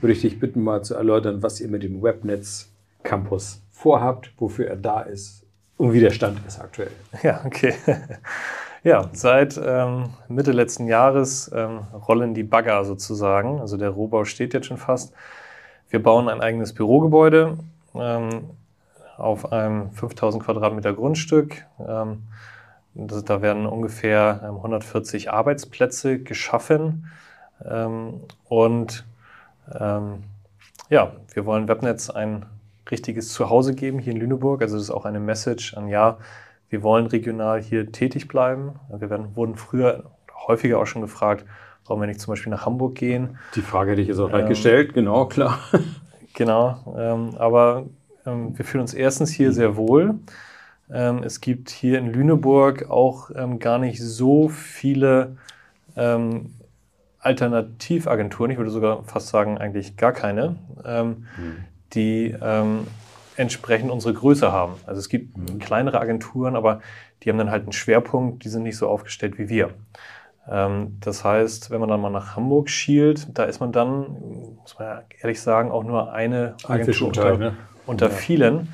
würde 0.00 0.12
ich 0.12 0.20
dich 0.20 0.38
bitten, 0.38 0.62
mal 0.62 0.82
zu 0.82 0.94
erläutern, 0.94 1.42
was 1.42 1.60
ihr 1.60 1.68
mit 1.68 1.82
dem 1.82 2.02
Webnetz 2.02 2.70
Campus 3.02 3.62
vorhabt, 3.70 4.32
wofür 4.38 4.68
er 4.68 4.76
da 4.76 5.00
ist 5.00 5.44
und 5.76 5.92
wie 5.92 6.00
der 6.00 6.10
Stand 6.10 6.38
ist 6.46 6.60
aktuell. 6.60 6.90
Ja, 7.22 7.42
okay. 7.44 7.74
Ja, 8.84 9.08
seit 9.14 9.58
ähm, 9.64 10.10
Mitte 10.28 10.52
letzten 10.52 10.88
Jahres 10.88 11.50
ähm, 11.54 11.78
rollen 12.06 12.34
die 12.34 12.42
Bagger 12.42 12.84
sozusagen. 12.84 13.58
Also 13.58 13.78
der 13.78 13.88
Rohbau 13.88 14.26
steht 14.26 14.52
jetzt 14.52 14.66
schon 14.66 14.76
fast. 14.76 15.14
Wir 15.88 16.02
bauen 16.02 16.28
ein 16.28 16.42
eigenes 16.42 16.74
Bürogebäude 16.74 17.56
ähm, 17.94 18.50
auf 19.16 19.50
einem 19.52 19.90
5000 19.90 20.44
Quadratmeter 20.44 20.92
Grundstück. 20.92 21.64
Ähm, 21.78 22.24
das, 22.92 23.24
da 23.24 23.40
werden 23.40 23.64
ungefähr 23.64 24.40
ähm, 24.44 24.56
140 24.56 25.30
Arbeitsplätze 25.30 26.18
geschaffen. 26.18 27.10
Ähm, 27.64 28.20
und 28.50 29.06
ähm, 29.78 30.24
ja, 30.90 31.12
wir 31.32 31.46
wollen 31.46 31.68
Webnetz 31.68 32.10
ein 32.10 32.46
richtiges 32.90 33.32
Zuhause 33.32 33.74
geben 33.74 33.98
hier 33.98 34.12
in 34.12 34.20
Lüneburg. 34.20 34.62
Also 34.62 34.76
das 34.76 34.84
ist 34.84 34.90
auch 34.90 35.04
eine 35.04 35.20
Message 35.20 35.74
an 35.74 35.88
ja, 35.88 36.18
wir 36.68 36.82
wollen 36.82 37.06
regional 37.06 37.62
hier 37.62 37.92
tätig 37.92 38.28
bleiben. 38.28 38.80
Wir 38.98 39.08
werden, 39.10 39.36
wurden 39.36 39.56
früher 39.56 40.04
häufiger 40.46 40.78
auch 40.78 40.86
schon 40.86 41.02
gefragt, 41.02 41.44
warum 41.86 42.00
wir 42.00 42.06
nicht 42.06 42.20
zum 42.20 42.32
Beispiel 42.32 42.50
nach 42.50 42.66
Hamburg 42.66 42.96
gehen. 42.96 43.38
Die 43.54 43.60
Frage 43.60 43.92
hätte 43.92 44.02
ich 44.02 44.08
jetzt 44.08 44.18
auch 44.18 44.28
gleich 44.28 44.42
Ähm, 44.42 44.48
gestellt, 44.48 44.94
genau, 44.94 45.26
klar. 45.26 45.58
Genau, 46.36 46.96
ähm, 46.98 47.36
aber 47.38 47.84
ähm, 48.26 48.58
wir 48.58 48.64
fühlen 48.64 48.82
uns 48.82 48.92
erstens 48.92 49.30
hier 49.30 49.52
sehr 49.52 49.76
wohl. 49.76 50.16
Ähm, 50.90 51.22
es 51.22 51.40
gibt 51.40 51.70
hier 51.70 51.96
in 52.00 52.12
Lüneburg 52.12 52.90
auch 52.90 53.30
ähm, 53.36 53.60
gar 53.60 53.78
nicht 53.78 54.02
so 54.02 54.48
viele 54.48 55.36
Alternativagenturen, 57.24 58.50
ich 58.50 58.58
würde 58.58 58.70
sogar 58.70 59.02
fast 59.04 59.28
sagen, 59.28 59.58
eigentlich 59.58 59.96
gar 59.96 60.12
keine, 60.12 60.56
ähm, 60.84 61.26
mhm. 61.36 61.64
die 61.94 62.34
ähm, 62.40 62.86
entsprechend 63.36 63.90
unsere 63.90 64.14
Größe 64.14 64.52
haben. 64.52 64.74
Also 64.86 65.00
es 65.00 65.08
gibt 65.08 65.36
mhm. 65.36 65.58
kleinere 65.58 66.00
Agenturen, 66.00 66.54
aber 66.56 66.80
die 67.22 67.30
haben 67.30 67.38
dann 67.38 67.50
halt 67.50 67.62
einen 67.62 67.72
Schwerpunkt, 67.72 68.44
die 68.44 68.48
sind 68.48 68.62
nicht 68.62 68.76
so 68.76 68.88
aufgestellt 68.88 69.38
wie 69.38 69.48
wir. 69.48 69.70
Ähm, 70.48 70.98
das 71.00 71.24
heißt, 71.24 71.70
wenn 71.70 71.80
man 71.80 71.88
dann 71.88 72.00
mal 72.00 72.10
nach 72.10 72.36
Hamburg 72.36 72.68
schielt, 72.68 73.26
da 73.36 73.44
ist 73.44 73.60
man 73.60 73.72
dann, 73.72 74.56
muss 74.60 74.78
man 74.78 74.88
ja 74.88 75.02
ehrlich 75.20 75.40
sagen, 75.40 75.70
auch 75.70 75.84
nur 75.84 76.12
eine 76.12 76.56
Agentur 76.64 77.08
unter, 77.08 77.38
ne? 77.38 77.56
unter 77.86 78.08
ja. 78.08 78.12
vielen, 78.12 78.68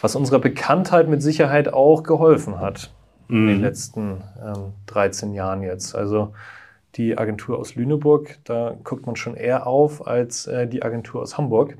was 0.00 0.16
unserer 0.16 0.40
Bekanntheit 0.40 1.08
mit 1.08 1.22
Sicherheit 1.22 1.72
auch 1.72 2.02
geholfen 2.02 2.60
hat 2.60 2.90
mhm. 3.28 3.36
in 3.36 3.46
den 3.46 3.56
mhm. 3.58 3.62
letzten 3.62 4.22
ähm, 4.44 4.72
13 4.86 5.32
Jahren 5.32 5.62
jetzt. 5.62 5.94
Also 5.94 6.34
die 6.96 7.18
Agentur 7.18 7.58
aus 7.58 7.74
Lüneburg, 7.74 8.38
da 8.44 8.76
guckt 8.84 9.06
man 9.06 9.16
schon 9.16 9.34
eher 9.34 9.66
auf 9.66 10.06
als 10.06 10.46
äh, 10.46 10.66
die 10.66 10.82
Agentur 10.82 11.22
aus 11.22 11.36
Hamburg. 11.36 11.76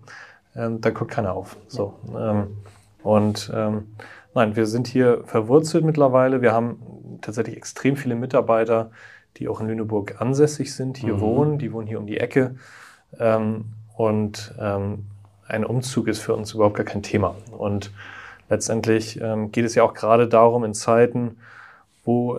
Ähm, 0.55 0.81
da 0.81 0.91
guckt 0.91 1.11
keiner 1.11 1.35
auf. 1.35 1.57
So. 1.69 1.95
Ähm, 2.19 2.57
und 3.03 3.51
ähm, 3.55 3.89
nein, 4.35 4.57
wir 4.57 4.67
sind 4.67 4.87
hier 4.87 5.23
verwurzelt 5.25 5.85
mittlerweile. 5.85 6.43
Wir 6.43 6.53
haben 6.53 7.19
tatsächlich 7.23 7.57
extrem 7.57 7.97
viele 7.97 8.15
Mitarbeiter, 8.15 8.91
die 9.37 9.49
auch 9.49 9.61
in 9.61 9.69
Lüneburg 9.69 10.21
ansässig 10.21 10.75
sind, 10.75 10.97
hier 10.97 11.15
mhm. 11.15 11.21
wohnen. 11.21 11.59
Die 11.59 11.73
wohnen 11.73 11.87
hier 11.87 11.99
um 11.99 12.07
die 12.07 12.19
Ecke. 12.19 12.57
Ähm, 13.19 13.67
und 13.97 14.55
ähm, 14.61 15.07
ein 15.49 15.65
Umzug 15.65 16.09
ist 16.09 16.21
für 16.21 16.35
uns 16.35 16.53
überhaupt 16.53 16.77
gar 16.77 16.85
kein 16.85 17.03
Thema. 17.03 17.37
Und 17.57 17.93
letztendlich 18.49 19.21
ähm, 19.21 19.53
geht 19.53 19.65
es 19.65 19.75
ja 19.75 19.83
auch 19.85 19.95
gerade 19.95 20.29
darum, 20.29 20.65
in 20.65 20.75
Zeiten, 20.75 21.37
wo 22.05 22.37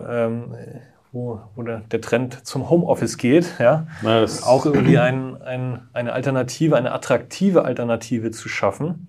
wo, 1.12 1.40
wo 1.54 1.62
der, 1.62 1.82
der, 1.90 2.00
Trend 2.00 2.46
zum 2.46 2.68
Homeoffice 2.68 3.16
geht, 3.16 3.58
ja, 3.58 3.86
Na, 4.02 4.24
auch 4.44 4.66
irgendwie 4.66 4.98
ein, 4.98 5.40
ein, 5.42 5.80
eine 5.92 6.12
Alternative, 6.12 6.76
eine 6.76 6.92
attraktive 6.92 7.64
Alternative 7.64 8.30
zu 8.30 8.48
schaffen. 8.48 9.08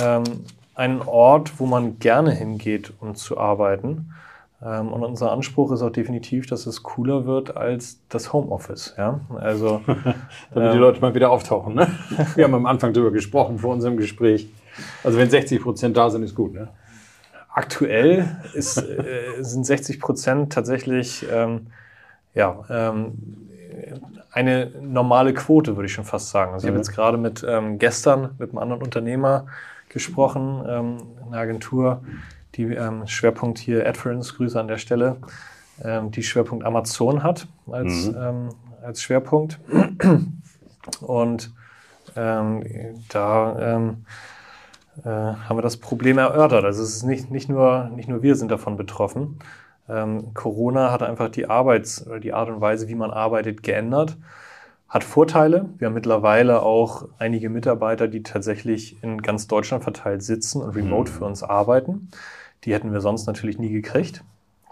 Ähm, 0.00 0.24
einen 0.74 1.02
Ort, 1.02 1.60
wo 1.60 1.66
man 1.66 1.98
gerne 1.98 2.32
hingeht, 2.32 2.92
um 3.00 3.14
zu 3.14 3.36
arbeiten. 3.36 4.14
Ähm, 4.62 4.92
und 4.92 5.04
unser 5.04 5.32
Anspruch 5.32 5.72
ist 5.72 5.82
auch 5.82 5.90
definitiv, 5.90 6.46
dass 6.46 6.66
es 6.66 6.82
cooler 6.82 7.26
wird 7.26 7.56
als 7.56 8.00
das 8.08 8.32
Homeoffice. 8.32 8.94
Ja? 8.96 9.20
Also, 9.38 9.82
Damit 9.86 10.14
ähm, 10.54 10.72
die 10.72 10.78
Leute 10.78 11.00
mal 11.00 11.14
wieder 11.14 11.30
auftauchen. 11.30 11.74
Ne? 11.74 11.88
Wir 12.34 12.44
haben 12.44 12.54
am 12.54 12.66
Anfang 12.66 12.92
darüber 12.92 13.10
gesprochen 13.10 13.58
vor 13.58 13.72
unserem 13.72 13.96
Gespräch. 13.96 14.48
Also 15.04 15.18
wenn 15.18 15.28
60 15.28 15.60
Prozent 15.60 15.96
da 15.96 16.10
sind, 16.10 16.22
ist 16.22 16.34
gut. 16.34 16.54
Ne? 16.54 16.68
Aktuell 17.52 18.36
ist, 18.54 18.78
äh, 18.78 19.40
sind 19.40 19.66
60 19.66 20.00
Prozent 20.00 20.52
tatsächlich 20.52 21.26
ähm, 21.30 21.66
ja, 22.34 22.64
ähm, 22.70 23.14
eine 24.32 24.70
normale 24.80 25.34
Quote, 25.34 25.76
würde 25.76 25.86
ich 25.86 25.92
schon 25.92 26.04
fast 26.04 26.30
sagen. 26.30 26.52
Also 26.52 26.66
ich 26.66 26.70
mhm. 26.70 26.76
habe 26.76 26.84
jetzt 26.84 26.94
gerade 26.94 27.18
mit 27.18 27.44
ähm, 27.46 27.78
gestern 27.78 28.34
mit 28.38 28.50
einem 28.50 28.58
anderen 28.58 28.82
Unternehmer 28.82 29.46
gesprochen, 29.88 30.64
ähm, 30.68 30.96
eine 31.26 31.36
Agentur, 31.36 32.02
die 32.54 32.64
ähm, 32.74 33.06
Schwerpunkt 33.06 33.58
hier 33.58 33.86
Adference, 33.86 34.34
Grüße 34.36 34.58
an 34.58 34.68
der 34.68 34.78
Stelle, 34.78 35.16
ähm, 35.82 36.10
die 36.10 36.22
Schwerpunkt 36.22 36.64
Amazon 36.64 37.22
hat 37.22 37.46
als, 37.70 38.06
mhm. 38.06 38.16
ähm, 38.16 38.48
als 38.82 39.02
Schwerpunkt. 39.02 39.58
Und 41.00 41.52
ähm, 42.16 42.64
da 43.08 43.56
haben 45.08 45.56
wir 45.56 45.62
das 45.62 45.78
Problem 45.78 46.18
erörtert. 46.18 46.64
Also 46.64 46.82
es 46.82 46.96
ist 46.96 47.02
nicht, 47.04 47.30
nicht, 47.30 47.48
nur, 47.48 47.90
nicht 47.94 48.08
nur 48.08 48.22
wir 48.22 48.34
sind 48.36 48.50
davon 48.50 48.76
betroffen. 48.76 49.38
Ähm, 49.88 50.34
Corona 50.34 50.92
hat 50.92 51.02
einfach 51.02 51.28
die 51.28 51.48
Arbeits- 51.48 52.06
oder 52.06 52.20
die 52.20 52.32
Art 52.32 52.48
und 52.48 52.60
Weise, 52.60 52.88
wie 52.88 52.94
man 52.94 53.10
arbeitet, 53.10 53.62
geändert. 53.62 54.16
Hat 54.88 55.04
Vorteile. 55.04 55.68
Wir 55.78 55.86
haben 55.86 55.94
mittlerweile 55.94 56.62
auch 56.62 57.08
einige 57.18 57.48
Mitarbeiter, 57.48 58.08
die 58.08 58.22
tatsächlich 58.22 59.02
in 59.02 59.22
ganz 59.22 59.46
Deutschland 59.46 59.84
verteilt 59.84 60.22
sitzen 60.22 60.62
und 60.62 60.70
remote 60.70 61.10
mhm. 61.10 61.14
für 61.14 61.24
uns 61.24 61.42
arbeiten. 61.42 62.08
Die 62.64 62.74
hätten 62.74 62.92
wir 62.92 63.00
sonst 63.00 63.26
natürlich 63.26 63.58
nie 63.58 63.70
gekriegt. 63.70 64.24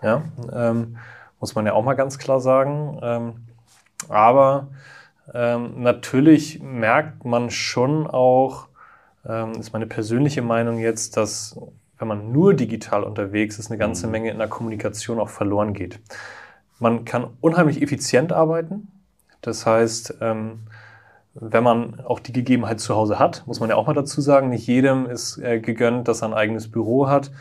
Ja, 0.03 0.23
ähm, 0.53 0.97
muss 1.41 1.55
man 1.55 1.67
ja 1.67 1.73
auch 1.73 1.85
mal 1.85 1.95
ganz 1.95 2.19
klar 2.19 2.41
sagen. 2.41 2.99
Ähm, 3.03 3.33
aber 4.09 4.69
ähm, 5.35 5.83
natürlich 5.83 6.61
merkt 6.63 7.25
man 7.25 7.51
schon 7.51 8.07
auch, 8.07 8.68
ähm, 9.27 9.53
ist 9.53 9.73
meine 9.73 9.87
persönliche 9.87 10.43
Meinung 10.43 10.79
jetzt, 10.79 11.17
dass 11.17 11.59
wenn 11.99 12.09
man 12.09 12.33
nur 12.33 12.55
digital 12.55 13.03
unterwegs 13.03 13.59
ist, 13.59 13.71
eine 13.71 13.79
ganze 13.79 14.07
mhm. 14.07 14.13
Menge 14.13 14.31
in 14.31 14.39
der 14.39 14.49
Kommunikation 14.49 15.19
auch 15.19 15.29
verloren 15.29 15.75
geht. 15.75 15.99
Man 16.79 17.05
kann 17.05 17.27
unheimlich 17.41 17.83
effizient 17.83 18.33
arbeiten. 18.33 18.89
Das 19.41 19.67
heißt, 19.67 20.17
ähm, 20.21 20.61
wenn 21.35 21.63
man 21.63 22.01
auch 22.01 22.21
die 22.21 22.33
Gegebenheit 22.33 22.81
zu 22.81 22.95
Hause 22.95 23.19
hat, 23.19 23.45
muss 23.47 23.61
man 23.61 23.69
ja 23.69 23.77
auch 23.77 23.87
mal 23.87 23.95
dazu 23.95 24.21
sagen, 24.21 24.49
nicht 24.49 24.67
jedem 24.67 25.07
ist 25.07 25.39
äh, 25.39 25.61
gegönnt, 25.61 26.09
dass 26.09 26.23
er 26.23 26.29
ein 26.29 26.35
eigenes 26.35 26.71
Büro 26.71 27.09
hat. 27.09 27.33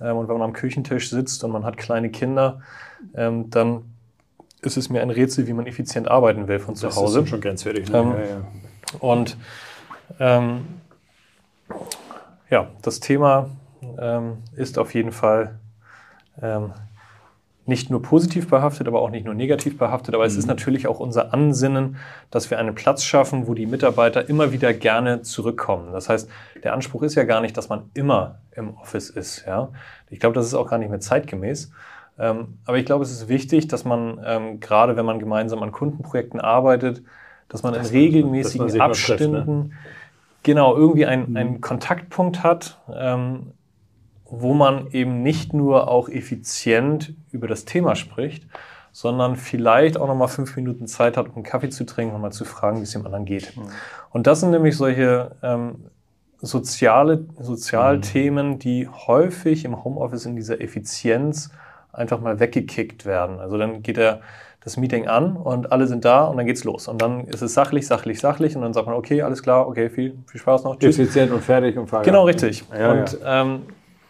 Ähm, 0.00 0.16
und 0.16 0.28
wenn 0.28 0.38
man 0.38 0.48
am 0.48 0.52
Küchentisch 0.52 1.10
sitzt 1.10 1.44
und 1.44 1.50
man 1.50 1.64
hat 1.64 1.76
kleine 1.76 2.10
Kinder, 2.10 2.60
dann 3.12 3.82
ist 4.62 4.76
es 4.76 4.88
mir 4.88 5.02
ein 5.02 5.10
Rätsel, 5.10 5.46
wie 5.46 5.52
man 5.52 5.66
effizient 5.66 6.08
arbeiten 6.08 6.48
will 6.48 6.58
von 6.58 6.74
zu 6.74 6.88
Hause. 6.88 7.18
Das 7.18 7.24
ist 7.24 7.30
schon 7.30 7.40
grenzwertig. 7.40 7.90
Ne? 7.90 7.98
Ja, 7.98 8.18
ja. 8.18 8.98
Und 9.00 9.36
ähm, 10.18 10.64
ja, 12.50 12.68
das 12.82 13.00
Thema 13.00 13.50
ähm, 13.98 14.38
ist 14.54 14.78
auf 14.78 14.94
jeden 14.94 15.12
Fall 15.12 15.58
ähm, 16.40 16.72
nicht 17.66 17.90
nur 17.90 18.00
positiv 18.00 18.48
behaftet, 18.48 18.86
aber 18.86 19.02
auch 19.02 19.10
nicht 19.10 19.24
nur 19.24 19.34
negativ 19.34 19.76
behaftet. 19.76 20.14
Aber 20.14 20.24
mhm. 20.24 20.28
es 20.28 20.36
ist 20.36 20.44
mhm. 20.44 20.50
natürlich 20.50 20.86
auch 20.86 21.00
unser 21.00 21.34
Ansinnen, 21.34 21.96
dass 22.30 22.50
wir 22.50 22.58
einen 22.58 22.74
Platz 22.74 23.02
schaffen, 23.02 23.48
wo 23.48 23.54
die 23.54 23.66
Mitarbeiter 23.66 24.28
immer 24.28 24.52
wieder 24.52 24.72
gerne 24.72 25.22
zurückkommen. 25.22 25.92
Das 25.92 26.08
heißt, 26.08 26.30
der 26.62 26.72
Anspruch 26.72 27.02
ist 27.02 27.16
ja 27.16 27.24
gar 27.24 27.40
nicht, 27.40 27.56
dass 27.56 27.68
man 27.68 27.90
immer 27.94 28.38
im 28.52 28.74
Office 28.74 29.10
ist. 29.10 29.44
Ja? 29.46 29.70
Ich 30.10 30.20
glaube, 30.20 30.34
das 30.34 30.46
ist 30.46 30.54
auch 30.54 30.70
gar 30.70 30.78
nicht 30.78 30.90
mehr 30.90 31.00
zeitgemäß. 31.00 31.72
Ähm, 32.18 32.58
aber 32.64 32.78
ich 32.78 32.86
glaube, 32.86 33.04
es 33.04 33.10
ist 33.10 33.28
wichtig, 33.28 33.68
dass 33.68 33.84
man 33.84 34.20
ähm, 34.24 34.60
gerade, 34.60 34.96
wenn 34.96 35.04
man 35.04 35.18
gemeinsam 35.18 35.62
an 35.62 35.72
Kundenprojekten 35.72 36.40
arbeitet, 36.40 37.02
dass 37.48 37.62
man 37.62 37.74
das 37.74 37.90
in 37.90 37.96
regelmäßigen 37.96 38.68
man 38.68 38.80
Abständen 38.80 39.34
trifft, 39.34 39.46
ne? 39.46 39.70
Genau 40.46 40.76
irgendwie 40.76 41.04
ein, 41.04 41.30
mhm. 41.30 41.36
einen 41.36 41.60
Kontaktpunkt 41.60 42.42
hat, 42.42 42.80
ähm, 42.90 43.52
wo 44.24 44.54
man 44.54 44.86
eben 44.92 45.22
nicht 45.22 45.52
nur 45.52 45.88
auch 45.88 46.08
effizient 46.08 47.14
über 47.32 47.48
das 47.48 47.64
Thema 47.64 47.96
spricht, 47.96 48.46
sondern 48.92 49.36
vielleicht 49.36 49.98
auch 49.98 50.06
nochmal 50.06 50.28
fünf 50.28 50.56
Minuten 50.56 50.86
Zeit 50.86 51.16
hat, 51.16 51.28
um 51.28 51.34
einen 51.34 51.44
Kaffee 51.44 51.68
zu 51.68 51.84
trinken 51.84 52.14
und 52.14 52.22
mal 52.22 52.30
zu 52.30 52.44
fragen, 52.44 52.78
wie 52.78 52.84
es 52.84 52.92
dem 52.92 53.04
anderen 53.04 53.24
geht. 53.24 53.56
Mhm. 53.56 53.64
Und 54.10 54.26
das 54.26 54.40
sind 54.40 54.52
nämlich 54.52 54.76
solche 54.76 55.32
ähm, 55.42 55.90
soziale 56.38 57.26
Sozialthemen, 57.38 58.50
mhm. 58.50 58.58
die 58.60 58.88
häufig 58.88 59.64
im 59.64 59.84
Homeoffice 59.84 60.26
in 60.26 60.36
dieser 60.36 60.60
Effizienz 60.60 61.50
einfach 61.92 62.20
mal 62.20 62.38
weggekickt 62.38 63.04
werden. 63.04 63.40
Also 63.40 63.58
dann 63.58 63.82
geht 63.82 63.96
der 63.96 64.20
das 64.66 64.76
Meeting 64.76 65.06
an 65.06 65.36
und 65.36 65.70
alle 65.70 65.86
sind 65.86 66.04
da 66.04 66.24
und 66.24 66.38
dann 66.38 66.44
geht's 66.44 66.64
los. 66.64 66.88
Und 66.88 67.00
dann 67.00 67.28
ist 67.28 67.40
es 67.40 67.54
sachlich, 67.54 67.86
sachlich, 67.86 68.18
sachlich 68.18 68.56
und 68.56 68.62
dann 68.62 68.72
sagt 68.72 68.88
man, 68.88 68.96
okay, 68.96 69.22
alles 69.22 69.44
klar, 69.44 69.68
okay, 69.68 69.88
viel, 69.88 70.18
viel 70.26 70.40
Spaß 70.40 70.64
noch. 70.64 70.76
Tschüss. 70.76 70.98
Effizient 70.98 71.30
und 71.30 71.40
fertig 71.40 71.78
und 71.78 71.86
Feierabend. 71.86 72.06
Genau, 72.06 72.24
richtig. 72.24 72.64
Ja, 72.76 72.90
und 72.90 73.12
ja. 73.20 73.42
Ähm, 73.42 73.62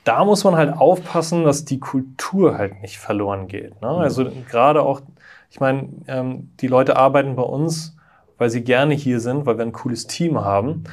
da 0.05 0.25
muss 0.25 0.45
man 0.45 0.57
halt 0.57 0.75
aufpassen, 0.75 1.45
dass 1.45 1.67
die 1.67 1.79
Kultur 1.79 2.57
halt 2.57 2.81
nicht 2.81 2.97
verloren 2.97 3.49
geht. 3.49 3.83
Ne? 3.83 3.91
Mhm. 3.91 3.99
Also 3.99 4.31
gerade 4.51 4.81
auch, 4.81 5.03
ich 5.51 5.61
meine, 5.61 5.91
ähm, 6.09 6.49
die 6.61 6.69
Leute 6.69 6.97
arbeiten 6.97 7.37
bei 7.37 7.43
uns, 7.43 7.95
weil 8.39 8.49
sie 8.49 8.65
gerne 8.65 8.95
hier 8.95 9.21
sind, 9.21 9.45
weil 9.45 9.59
wir 9.59 9.67
ein 9.67 9.73
cooles 9.73 10.07
Team 10.07 10.43
haben. 10.43 10.85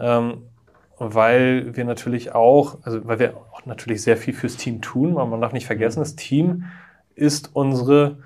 Ähm, 0.00 0.44
weil 0.98 1.76
wir 1.76 1.84
natürlich 1.84 2.34
auch, 2.34 2.78
also 2.84 3.06
weil 3.06 3.18
wir 3.18 3.34
auch 3.52 3.66
natürlich 3.66 4.00
sehr 4.00 4.16
viel 4.16 4.32
fürs 4.32 4.56
Team 4.56 4.80
tun, 4.80 5.14
weil 5.14 5.26
man 5.26 5.42
darf 5.42 5.52
nicht 5.52 5.66
vergessen, 5.66 5.98
mhm. 5.98 6.04
das 6.04 6.16
Team 6.16 6.64
ist 7.14 7.50
unsere 7.52 8.16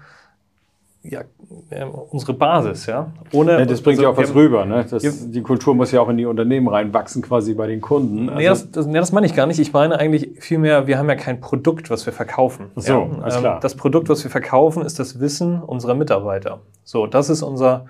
ja, 1.05 1.21
äh, 1.69 1.85
unsere 1.85 2.33
Basis, 2.33 2.87
ja. 2.87 3.12
Ohne, 3.33 3.59
ja, 3.59 3.67
das 3.67 3.83
bringt 3.83 3.99
also, 3.99 4.03
ja 4.03 4.09
auch 4.09 4.17
was 4.17 4.35
rüber, 4.35 4.64
ne? 4.64 4.87
Das, 4.88 5.31
die 5.31 5.43
Kultur 5.43 5.75
muss 5.75 5.93
ja 5.93 6.01
auch 6.01 6.09
in 6.09 6.17
die 6.17 6.25
Unternehmen 6.25 6.67
reinwachsen, 6.67 7.21
quasi 7.21 7.53
bei 7.53 7.67
den 7.67 7.83
Kunden. 7.83 8.31
Also 8.31 8.38
nee, 8.40 8.47
das, 8.47 8.71
das, 8.71 8.87
nee, 8.87 8.99
das 8.99 9.12
meine 9.12 9.27
ich 9.27 9.35
gar 9.35 9.47
nicht. 9.47 9.59
Ich 9.59 9.73
meine 9.73 9.99
eigentlich 9.99 10.31
vielmehr, 10.40 10.87
wir 10.87 10.99
haben 10.99 11.09
ja 11.09 11.14
kein 11.14 11.40
Produkt, 11.40 11.90
was 11.90 12.07
wir 12.07 12.14
verkaufen. 12.14 12.71
so, 12.77 12.93
ja. 12.93 13.23
alles 13.23 13.37
klar. 13.37 13.55
Ähm, 13.57 13.61
das 13.61 13.75
Produkt, 13.75 14.09
was 14.09 14.25
wir 14.25 14.31
verkaufen, 14.31 14.83
ist 14.83 14.99
das 14.99 15.21
Wissen 15.21 15.62
unserer 15.62 15.95
Mitarbeiter. 15.95 16.61
So, 16.85 17.07
das 17.07 17.29
ist 17.29 17.43
unser, 17.43 17.85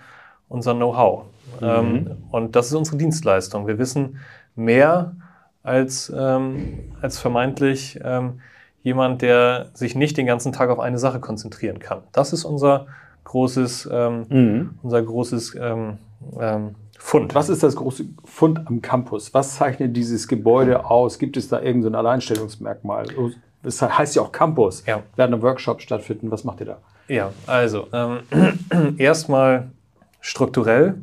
unser 0.48 0.74
Know-how. 0.74 1.22
Mhm. 1.60 1.66
Ähm, 1.66 2.10
und 2.32 2.56
das 2.56 2.66
ist 2.66 2.74
unsere 2.74 2.96
Dienstleistung. 2.96 3.68
Wir 3.68 3.78
wissen 3.78 4.18
mehr 4.56 5.14
als, 5.62 6.12
ähm, 6.14 6.80
als 7.00 7.20
vermeintlich 7.20 8.00
ähm, 8.02 8.40
jemand, 8.82 9.22
der 9.22 9.70
sich 9.72 9.94
nicht 9.94 10.16
den 10.16 10.26
ganzen 10.26 10.52
Tag 10.52 10.68
auf 10.68 10.80
eine 10.80 10.98
Sache 10.98 11.20
konzentrieren 11.20 11.78
kann. 11.78 12.02
Das 12.10 12.32
ist 12.32 12.44
unser 12.44 12.86
großes, 13.24 13.88
ähm, 13.92 14.26
mhm. 14.28 14.78
unser 14.82 15.02
großes 15.02 15.56
ähm, 15.60 15.98
ähm, 16.40 16.74
Fund. 16.98 17.34
Was 17.34 17.48
ist 17.48 17.62
das 17.62 17.76
große 17.76 18.04
Fund 18.24 18.66
am 18.66 18.80
Campus? 18.80 19.34
Was 19.34 19.56
zeichnet 19.56 19.96
dieses 19.96 20.28
Gebäude 20.28 20.86
aus? 20.86 21.18
Gibt 21.18 21.36
es 21.36 21.48
da 21.48 21.60
irgendein 21.60 21.94
Alleinstellungsmerkmal? 21.94 23.06
Das 23.62 23.82
heißt 23.82 24.16
ja 24.16 24.22
auch 24.22 24.32
Campus. 24.32 24.84
Ja. 24.86 25.02
Werden 25.16 25.42
Workshops 25.42 25.82
stattfinden? 25.82 26.30
Was 26.30 26.44
macht 26.44 26.60
ihr 26.60 26.66
da? 26.66 26.78
Ja, 27.08 27.32
also 27.46 27.88
ähm, 27.92 28.20
erstmal 28.98 29.70
strukturell 30.20 31.02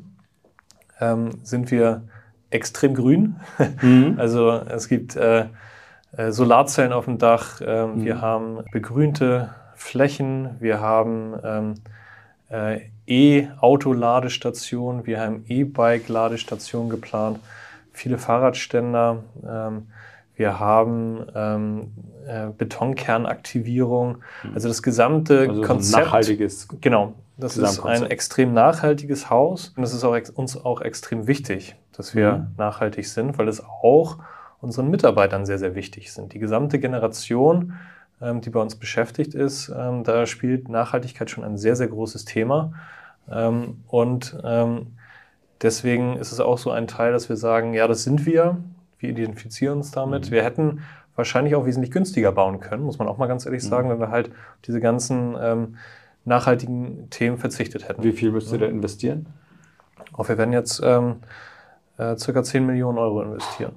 ähm, 1.00 1.30
sind 1.44 1.70
wir 1.70 2.04
extrem 2.50 2.96
grün. 2.96 3.36
Also 4.18 4.52
es 4.52 4.88
gibt 4.88 5.16
äh, 5.16 5.46
äh, 6.18 6.32
Solarzellen 6.32 6.94
auf 6.94 7.06
dem 7.06 7.18
Dach, 7.18 7.62
ähm, 7.66 8.04
wir 8.04 8.22
haben 8.22 8.60
begrünte 8.72 9.50
Flächen, 9.76 10.58
wir 10.60 10.80
haben 10.82 11.36
ähm, 11.44 11.74
äh, 12.52 12.82
E-Auto-Ladestationen, 13.08 15.06
wir 15.06 15.20
haben 15.20 15.46
E-Bike-Ladestationen 15.48 16.90
geplant, 16.90 17.40
viele 17.92 18.18
Fahrradständer, 18.18 19.24
ähm, 19.48 19.88
wir 20.36 20.60
haben 20.60 21.26
ähm, 21.36 21.92
äh, 22.28 22.48
Betonkernaktivierung, 22.58 24.18
also 24.56 24.68
das 24.68 24.82
gesamte 24.82 25.40
Also 25.40 25.54
so 25.54 25.62
ein 25.62 25.68
Konzept. 25.68 26.06
nachhaltiges 26.06 26.68
Genau, 26.80 27.14
das 27.38 27.58
ist 27.58 27.86
ein 27.86 28.04
extrem 28.06 28.54
nachhaltiges 28.54 29.30
Haus. 29.30 29.74
Und 29.76 29.84
es 29.84 29.94
ist 29.94 30.04
auch 30.04 30.18
uns 30.36 30.58
auch 30.58 30.82
extrem 30.82 31.28
wichtig, 31.28 31.76
dass 31.96 32.16
wir 32.16 32.34
Mhm. 32.34 32.48
nachhaltig 32.58 33.08
sind, 33.08 33.38
weil 33.38 33.48
es 33.48 33.64
auch 33.64 34.18
unseren 34.62 34.90
Mitarbeitern 34.90 35.46
sehr, 35.46 35.60
sehr 35.60 35.76
wichtig 35.76 36.12
sind. 36.14 36.34
Die 36.34 36.40
gesamte 36.40 36.80
Generation, 36.80 37.74
die 38.42 38.50
bei 38.50 38.60
uns 38.60 38.76
beschäftigt 38.76 39.34
ist, 39.34 39.70
ähm, 39.76 40.04
da 40.04 40.26
spielt 40.26 40.70
Nachhaltigkeit 40.70 41.30
schon 41.30 41.44
ein 41.44 41.58
sehr, 41.58 41.76
sehr 41.76 41.88
großes 41.88 42.26
Thema. 42.26 42.74
Ähm, 43.30 43.84
und 43.88 44.38
ähm, 44.44 44.98
deswegen 45.62 46.18
ist 46.18 46.32
es 46.32 46.40
auch 46.40 46.58
so 46.58 46.72
ein 46.72 46.88
Teil, 46.88 47.12
dass 47.14 47.30
wir 47.30 47.38
sagen, 47.38 47.74
ja, 47.74 47.88
das 47.88 48.04
sind 48.04 48.26
wir, 48.26 48.58
wir 49.00 49.10
identifizieren 49.10 49.78
uns 49.78 49.92
damit. 49.92 50.28
Mhm. 50.28 50.32
Wir 50.32 50.44
hätten 50.44 50.82
wahrscheinlich 51.16 51.56
auch 51.56 51.66
wesentlich 51.66 51.92
günstiger 51.92 52.32
bauen 52.32 52.60
können, 52.60 52.84
muss 52.84 53.00
man 53.00 53.08
auch 53.08 53.18
mal 53.18 53.28
ganz 53.28 53.46
Mhm. 53.46 53.50
ehrlich 53.50 53.64
sagen, 53.64 53.90
wenn 53.90 54.00
wir 54.00 54.10
halt 54.10 54.32
diese 54.66 54.80
ganzen 54.80 55.36
ähm, 55.40 55.78
nachhaltigen 56.26 57.10
Themen 57.10 57.38
verzichtet 57.38 57.90
hätten. 57.90 58.04
Wie 58.04 58.12
viel 58.12 58.32
müsst 58.32 58.52
ihr 58.52 58.60
da 58.60 58.68
investieren? 58.68 59.28
Auch 60.14 60.30
wir 60.30 60.38
werden 60.38 60.54
jetzt 60.54 60.82
ähm, 60.84 61.18
äh, 61.98 62.16
circa 62.18 62.44
10 62.44 62.66
Millionen 62.66 62.98
Euro 62.98 63.22
investieren. 63.24 63.74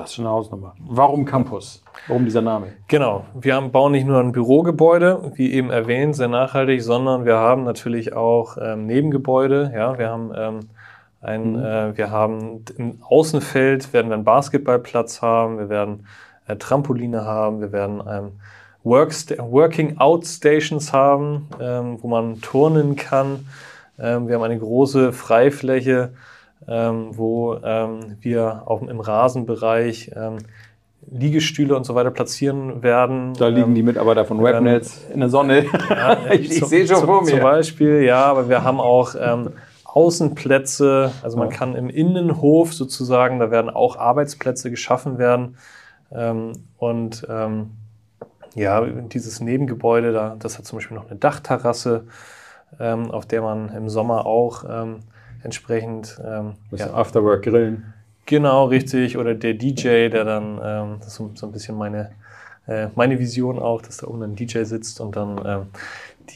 Das 0.00 0.10
ist 0.10 0.16
schon 0.16 0.24
eine 0.24 0.34
Hausnummer. 0.34 0.74
Warum 0.88 1.26
Campus? 1.26 1.84
Warum 2.08 2.24
dieser 2.24 2.40
Name? 2.40 2.68
Genau, 2.88 3.26
wir 3.34 3.54
haben, 3.54 3.70
bauen 3.70 3.92
nicht 3.92 4.06
nur 4.06 4.18
ein 4.18 4.32
Bürogebäude, 4.32 5.32
wie 5.34 5.52
eben 5.52 5.68
erwähnt, 5.68 6.16
sehr 6.16 6.28
nachhaltig, 6.28 6.82
sondern 6.82 7.26
wir 7.26 7.36
haben 7.36 7.64
natürlich 7.64 8.14
auch 8.14 8.56
ähm, 8.58 8.86
Nebengebäude. 8.86 9.70
Ja, 9.74 9.98
wir 9.98 10.08
haben 10.08 10.32
ähm, 10.34 10.60
ein, 11.20 11.54
äh, 11.54 11.98
wir 11.98 12.10
haben 12.10 12.64
im 12.78 13.02
Außenfeld 13.02 13.92
werden 13.92 14.08
wir 14.08 14.14
einen 14.14 14.24
Basketballplatz 14.24 15.20
haben, 15.20 15.58
wir 15.58 15.68
werden 15.68 16.06
äh, 16.48 16.56
Trampoline 16.56 17.26
haben, 17.26 17.60
wir 17.60 17.70
werden 17.70 18.02
ähm, 18.08 18.32
Worksta 18.82 19.34
Working 19.50 19.98
Out 19.98 20.24
Stations 20.24 20.94
haben, 20.94 21.46
ähm, 21.60 21.98
wo 22.00 22.08
man 22.08 22.40
turnen 22.40 22.96
kann. 22.96 23.46
Ähm, 23.98 24.28
wir 24.28 24.36
haben 24.36 24.44
eine 24.44 24.58
große 24.58 25.12
Freifläche, 25.12 26.14
ähm, 26.68 27.16
wo 27.16 27.54
ähm, 27.62 28.16
wir 28.20 28.62
auch 28.66 28.82
im 28.82 29.00
Rasenbereich 29.00 30.12
ähm, 30.14 30.38
Liegestühle 31.10 31.74
und 31.74 31.84
so 31.84 31.94
weiter 31.94 32.10
platzieren 32.10 32.82
werden. 32.82 33.32
Da 33.34 33.48
liegen 33.48 33.68
Ähm, 33.70 33.74
die 33.74 33.82
Mitarbeiter 33.82 34.24
von 34.26 34.42
Webnetz 34.42 35.00
in 35.12 35.20
der 35.20 35.28
Sonne. 35.30 35.64
ja, 35.88 36.18
ich 36.32 36.58
zum- 36.58 36.68
sehe 36.68 36.86
schon 36.86 36.96
zum- 36.98 37.06
vor 37.06 37.22
mir. 37.22 37.30
Zum 37.30 37.40
Beispiel, 37.40 38.02
ja, 38.02 38.24
aber 38.26 38.48
wir 38.48 38.62
haben 38.62 38.80
auch 38.80 39.14
ähm, 39.18 39.50
Außenplätze, 39.84 41.10
also 41.22 41.36
man 41.38 41.48
kann 41.48 41.74
im 41.74 41.88
Innenhof 41.88 42.74
sozusagen, 42.74 43.38
da 43.38 43.50
werden 43.50 43.70
auch 43.70 43.96
Arbeitsplätze 43.96 44.70
geschaffen 44.70 45.18
werden. 45.18 45.56
Ähm, 46.12 46.52
und 46.78 47.26
ähm, 47.30 47.70
ja, 48.54 48.84
dieses 48.84 49.40
Nebengebäude, 49.40 50.12
da, 50.12 50.36
das 50.38 50.58
hat 50.58 50.66
zum 50.66 50.78
Beispiel 50.78 50.96
noch 50.96 51.08
eine 51.08 51.18
Dachterrasse, 51.18 52.04
ähm, 52.78 53.10
auf 53.10 53.26
der 53.26 53.42
man 53.42 53.70
im 53.74 53.88
Sommer 53.88 54.26
auch 54.26 54.64
ähm, 54.68 55.00
entsprechend 55.42 56.20
ähm, 56.24 56.54
Bisschen 56.70 56.88
ja, 56.88 56.94
Afterwork 56.94 57.42
grillen. 57.44 57.92
Genau, 58.26 58.66
richtig. 58.66 59.16
Oder 59.16 59.34
der 59.34 59.54
DJ, 59.54 60.08
der 60.08 60.24
dann, 60.24 60.60
ähm, 60.62 60.96
das 60.98 61.08
ist 61.08 61.14
so, 61.16 61.30
so 61.34 61.46
ein 61.46 61.52
bisschen 61.52 61.76
meine, 61.76 62.10
äh, 62.66 62.88
meine 62.94 63.18
Vision 63.18 63.58
auch, 63.58 63.82
dass 63.82 63.98
da 63.98 64.06
oben 64.06 64.22
ein 64.22 64.36
DJ 64.36 64.62
sitzt 64.62 65.00
und 65.00 65.16
dann 65.16 65.40
ähm, 65.44 65.62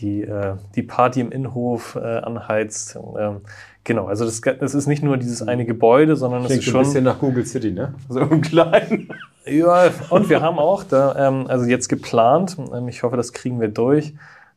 die, 0.01 0.23
äh, 0.23 0.55
die 0.75 0.83
Party 0.83 1.21
im 1.21 1.31
Innenhof 1.31 1.97
äh, 1.97 2.19
anheizt. 2.19 2.99
Ähm, 3.19 3.43
genau, 3.85 4.07
also 4.07 4.25
das, 4.25 4.41
das 4.41 4.75
ist 4.75 4.87
nicht 4.87 5.03
nur 5.03 5.17
dieses 5.17 5.43
eine 5.43 5.65
Gebäude, 5.65 6.17
sondern 6.17 6.43
es 6.43 6.49
Klingt 6.49 6.63
ist 6.65 6.71
so 6.71 6.79
ein 6.79 6.85
schon. 6.85 6.93
bisschen 6.93 7.05
nach 7.05 7.19
Google 7.19 7.47
City, 7.47 7.71
ne? 7.71 7.95
So 8.09 8.21
im 8.21 8.41
Kleinen. 8.41 9.09
Ja, 9.47 9.91
und 10.11 10.31
wir 10.31 10.41
haben 10.41 10.59
auch 10.59 10.85
da, 10.85 11.29
ähm, 11.29 11.47
also 11.49 11.67
jetzt 11.67 11.89
geplant, 11.89 12.57
ähm, 12.75 12.89
ich 12.89 13.03
hoffe, 13.03 13.17
das 13.17 13.33
kriegen 13.33 13.61
wir 13.61 13.69
durch. 13.69 14.15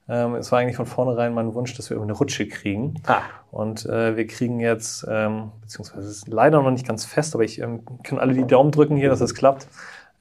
Ähm, 0.10 0.36
es 0.36 0.52
war 0.52 0.60
eigentlich 0.60 0.78
von 0.78 0.86
vornherein 0.86 1.34
mein 1.34 1.54
Wunsch, 1.54 1.76
dass 1.76 1.90
wir 1.90 2.02
eine 2.02 2.14
Rutsche 2.14 2.48
kriegen. 2.48 2.96
Ah. 3.06 3.22
Und 3.52 3.86
äh, 3.86 4.16
wir 4.16 4.28
kriegen 4.28 4.60
jetzt, 4.60 5.06
ähm, 5.10 5.52
beziehungsweise 5.62 6.08
es 6.08 6.18
ist 6.18 6.28
leider 6.28 6.62
noch 6.62 6.72
nicht 6.72 6.88
ganz 6.88 7.06
fest, 7.06 7.36
aber 7.36 7.44
ich 7.44 7.60
ähm, 7.60 7.82
kann 8.04 8.20
alle 8.20 8.34
die 8.34 8.46
Daumen 8.46 8.72
drücken 8.72 8.96
hier, 8.96 9.10
dass 9.10 9.22
es 9.22 9.36
klappt, 9.36 9.68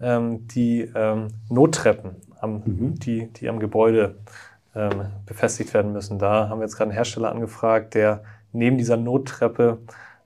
ähm, 0.01 0.47
die 0.49 0.91
ähm, 0.95 1.29
Nottreppen, 1.49 2.17
am, 2.41 2.63
die, 2.65 3.33
die 3.33 3.49
am 3.49 3.61
Gebäude 3.61 4.17
ähm, 4.75 5.07
befestigt 5.25 5.73
werden 5.73 5.93
müssen. 5.93 6.19
Da 6.19 6.49
haben 6.49 6.59
wir 6.59 6.65
jetzt 6.65 6.77
gerade 6.77 6.91
einen 6.91 6.97
Hersteller 6.97 7.31
angefragt, 7.31 7.95
der 7.95 8.23
neben 8.53 8.79
dieser 8.79 8.97
Nottreppe 8.97 9.79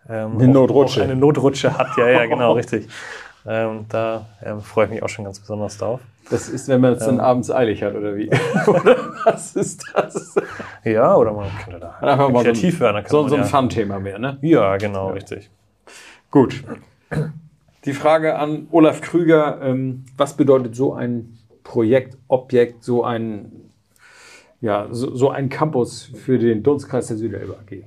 Eine 0.06 0.48
Notrutsche. 0.48 1.00
Auch 1.00 1.04
eine 1.04 1.16
Notrutsche 1.16 1.76
hat. 1.76 1.96
Ja, 1.96 2.08
ja, 2.08 2.26
genau, 2.26 2.52
richtig. 2.54 2.88
Ähm, 3.52 3.86
da 3.88 4.26
ähm, 4.44 4.60
freue 4.60 4.84
ich 4.84 4.92
mich 4.92 5.02
auch 5.02 5.08
schon 5.08 5.24
ganz 5.24 5.40
besonders 5.40 5.76
drauf. 5.76 6.00
Das 6.30 6.48
ist, 6.48 6.68
wenn 6.68 6.80
man 6.80 6.92
es 6.92 7.04
dann 7.04 7.18
abends 7.18 7.50
eilig 7.50 7.82
hat, 7.82 7.96
oder 7.96 8.14
wie? 8.14 8.30
oder 8.68 8.96
was 9.24 9.56
ist 9.56 9.84
das? 9.92 10.36
Ja, 10.84 11.16
oder 11.16 11.32
man 11.32 11.48
könnte 11.64 11.80
da 11.80 11.96
Einfach 12.00 12.30
mal 12.30 12.44
kreativ 12.44 12.74
so 12.74 12.80
werden. 12.82 12.98
ein, 12.98 13.02
kann 13.02 13.10
so, 13.10 13.26
so 13.26 13.34
ein 13.34 13.40
ja, 13.40 13.46
Fun-Thema 13.48 13.98
mehr, 13.98 14.20
ne? 14.20 14.38
Ja, 14.42 14.76
genau, 14.76 15.08
richtig. 15.10 15.50
Gut. 16.30 16.62
Die 17.86 17.92
Frage 17.92 18.38
an 18.38 18.68
Olaf 18.70 19.00
Krüger: 19.00 19.60
ähm, 19.60 20.04
Was 20.16 20.36
bedeutet 20.36 20.76
so 20.76 20.94
ein 20.94 21.36
Projekt, 21.64 22.18
Objekt, 22.28 22.84
so 22.84 23.02
ein, 23.02 23.50
ja, 24.60 24.86
so, 24.92 25.16
so 25.16 25.30
ein 25.30 25.48
Campus 25.48 26.04
für 26.04 26.38
den 26.38 26.62
Dunstkreis 26.62 27.08
der 27.08 27.16
Süderelbe 27.16 27.54
AG? 27.54 27.82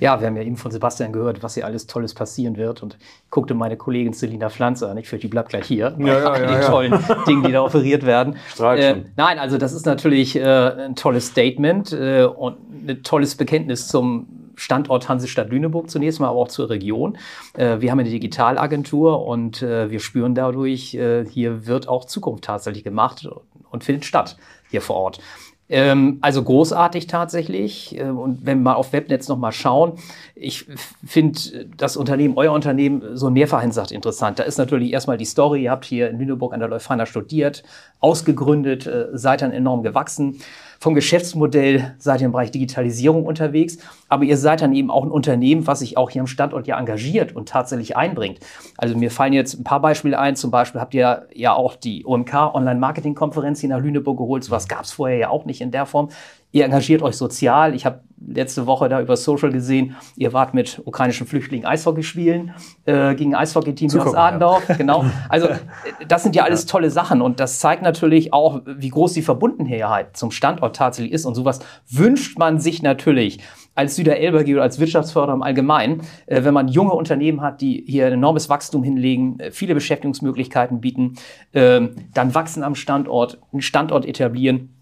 Ja, 0.00 0.20
wir 0.20 0.28
haben 0.28 0.36
ja 0.36 0.42
eben 0.42 0.56
von 0.56 0.70
Sebastian 0.70 1.12
gehört, 1.12 1.42
was 1.42 1.54
hier 1.54 1.66
alles 1.66 1.86
Tolles 1.86 2.14
passieren 2.14 2.56
wird. 2.56 2.82
Und 2.82 2.96
ich 3.00 3.30
guckte 3.30 3.54
meine 3.54 3.76
Kollegin 3.76 4.12
Selina 4.12 4.48
Pflanz 4.48 4.82
an. 4.82 4.96
Ich 4.96 5.08
fürchte, 5.08 5.26
die 5.26 5.30
bleibt 5.30 5.48
gleich 5.48 5.66
hier. 5.66 5.96
Ja, 5.98 6.06
ja, 6.06 6.36
ja, 6.36 6.38
den 6.38 6.60
ja. 6.60 6.68
tollen 6.68 7.04
Dingen, 7.26 7.42
die 7.42 7.52
da 7.52 7.62
offeriert 7.62 8.06
werden. 8.06 8.36
Äh, 8.60 9.02
nein, 9.16 9.38
also 9.38 9.58
das 9.58 9.72
ist 9.72 9.86
natürlich 9.86 10.36
äh, 10.36 10.42
ein 10.42 10.94
tolles 10.94 11.28
Statement 11.28 11.92
äh, 11.92 12.24
und 12.24 12.56
ein 12.88 13.02
tolles 13.02 13.34
Bekenntnis 13.34 13.88
zum 13.88 14.28
Standort 14.58 15.08
Hansestadt 15.08 15.50
Lüneburg 15.50 15.88
zunächst 15.88 16.20
mal, 16.20 16.28
aber 16.28 16.40
auch 16.40 16.48
zur 16.48 16.68
Region. 16.68 17.16
Äh, 17.54 17.80
wir 17.80 17.90
haben 17.90 18.00
eine 18.00 18.10
Digitalagentur 18.10 19.24
und 19.24 19.62
äh, 19.62 19.90
wir 19.90 20.00
spüren 20.00 20.34
dadurch, 20.34 20.94
äh, 20.94 21.24
hier 21.24 21.66
wird 21.66 21.88
auch 21.88 22.04
Zukunft 22.04 22.44
tatsächlich 22.44 22.84
gemacht 22.84 23.28
und 23.70 23.84
findet 23.84 24.04
statt 24.04 24.36
hier 24.70 24.82
vor 24.82 24.96
Ort. 24.96 25.20
Ähm, 25.68 26.18
also 26.22 26.42
großartig 26.42 27.06
tatsächlich. 27.06 27.98
Äh, 27.98 28.04
Und 28.04 28.46
wenn 28.46 28.58
wir 28.58 28.64
mal 28.64 28.74
auf 28.74 28.92
Webnetz 28.92 29.28
nochmal 29.28 29.52
schauen, 29.52 29.94
ich 30.34 30.66
finde 31.04 31.66
das 31.76 31.96
Unternehmen, 31.96 32.34
euer 32.36 32.52
Unternehmen, 32.52 33.16
so 33.16 33.26
ein 33.26 33.34
Mehrfachhinsicht 33.34 33.92
interessant. 33.92 34.38
Da 34.38 34.44
ist 34.44 34.58
natürlich 34.58 34.92
erstmal 34.92 35.18
die 35.18 35.24
Story. 35.24 35.64
Ihr 35.64 35.70
habt 35.70 35.84
hier 35.84 36.08
in 36.10 36.18
Lüneburg 36.18 36.54
an 36.54 36.60
der 36.60 36.68
Leuphana 36.68 37.06
studiert, 37.06 37.62
ausgegründet, 38.00 38.86
äh, 38.86 39.06
seid 39.12 39.42
dann 39.42 39.52
enorm 39.52 39.82
gewachsen. 39.82 40.40
Vom 40.80 40.94
Geschäftsmodell 40.94 41.96
seid 41.98 42.20
ihr 42.20 42.26
im 42.26 42.32
Bereich 42.32 42.52
Digitalisierung 42.52 43.26
unterwegs, 43.26 43.78
aber 44.08 44.22
ihr 44.22 44.36
seid 44.36 44.62
dann 44.62 44.72
eben 44.74 44.92
auch 44.92 45.02
ein 45.02 45.10
Unternehmen, 45.10 45.66
was 45.66 45.80
sich 45.80 45.96
auch 45.96 46.08
hier 46.08 46.20
am 46.20 46.28
Standort 46.28 46.68
ja 46.68 46.78
engagiert 46.78 47.34
und 47.34 47.48
tatsächlich 47.48 47.96
einbringt. 47.96 48.38
Also 48.76 48.96
mir 48.96 49.10
fallen 49.10 49.32
jetzt 49.32 49.54
ein 49.54 49.64
paar 49.64 49.80
Beispiele 49.80 50.18
ein. 50.18 50.36
Zum 50.36 50.52
Beispiel 50.52 50.80
habt 50.80 50.94
ihr 50.94 51.26
ja 51.34 51.52
auch 51.52 51.74
die 51.74 52.06
OMK 52.06 52.54
Online-Marketing-Konferenz 52.54 53.58
hier 53.58 53.70
nach 53.70 53.80
Lüneburg 53.80 54.18
geholt. 54.18 54.44
Sowas 54.44 54.68
gab 54.68 54.84
es 54.84 54.92
vorher 54.92 55.18
ja 55.18 55.30
auch 55.30 55.46
nicht 55.46 55.60
in 55.60 55.72
der 55.72 55.84
Form. 55.84 56.10
Ihr 56.50 56.64
engagiert 56.64 57.02
euch 57.02 57.16
sozial. 57.16 57.74
Ich 57.74 57.84
habe 57.84 58.00
letzte 58.26 58.66
Woche 58.66 58.88
da 58.88 59.00
über 59.00 59.16
Social 59.16 59.50
gesehen, 59.52 59.96
ihr 60.16 60.32
wart 60.32 60.54
mit 60.54 60.80
ukrainischen 60.84 61.26
Flüchtlingen 61.26 61.66
Eishockey 61.66 62.02
spielen, 62.02 62.52
äh, 62.84 63.14
gegen 63.14 63.34
Eishockey-Team 63.34 63.88
aus 63.88 63.92
Zugucken, 63.92 64.14
ja. 64.14 64.26
Adendorf. 64.26 64.62
Genau. 64.76 65.04
Also 65.28 65.48
äh, 65.48 65.58
das 66.06 66.22
sind 66.22 66.34
ja 66.34 66.44
alles 66.44 66.66
tolle 66.66 66.90
Sachen 66.90 67.20
und 67.20 67.38
das 67.38 67.58
zeigt 67.58 67.82
natürlich 67.82 68.32
auch, 68.32 68.62
wie 68.66 68.88
groß 68.88 69.12
die 69.12 69.22
Verbundenheit 69.22 70.16
zum 70.16 70.30
Standort 70.30 70.76
tatsächlich 70.76 71.12
ist. 71.12 71.26
Und 71.26 71.34
sowas 71.34 71.60
wünscht 71.88 72.38
man 72.38 72.58
sich 72.60 72.82
natürlich 72.82 73.40
als 73.74 73.94
Süderelberg 73.94 74.48
oder 74.48 74.62
als 74.62 74.80
Wirtschaftsförderer 74.80 75.34
im 75.34 75.42
Allgemeinen, 75.42 76.02
äh, 76.26 76.42
wenn 76.44 76.54
man 76.54 76.68
junge 76.68 76.92
Unternehmen 76.92 77.42
hat, 77.42 77.60
die 77.60 77.84
hier 77.86 78.06
ein 78.06 78.14
enormes 78.14 78.48
Wachstum 78.48 78.82
hinlegen, 78.82 79.38
äh, 79.38 79.50
viele 79.50 79.74
Beschäftigungsmöglichkeiten 79.74 80.80
bieten, 80.80 81.14
ähm, 81.52 81.94
dann 82.14 82.34
wachsen 82.34 82.64
am 82.64 82.74
Standort, 82.74 83.38
einen 83.52 83.62
Standort 83.62 84.06
etablieren. 84.06 84.77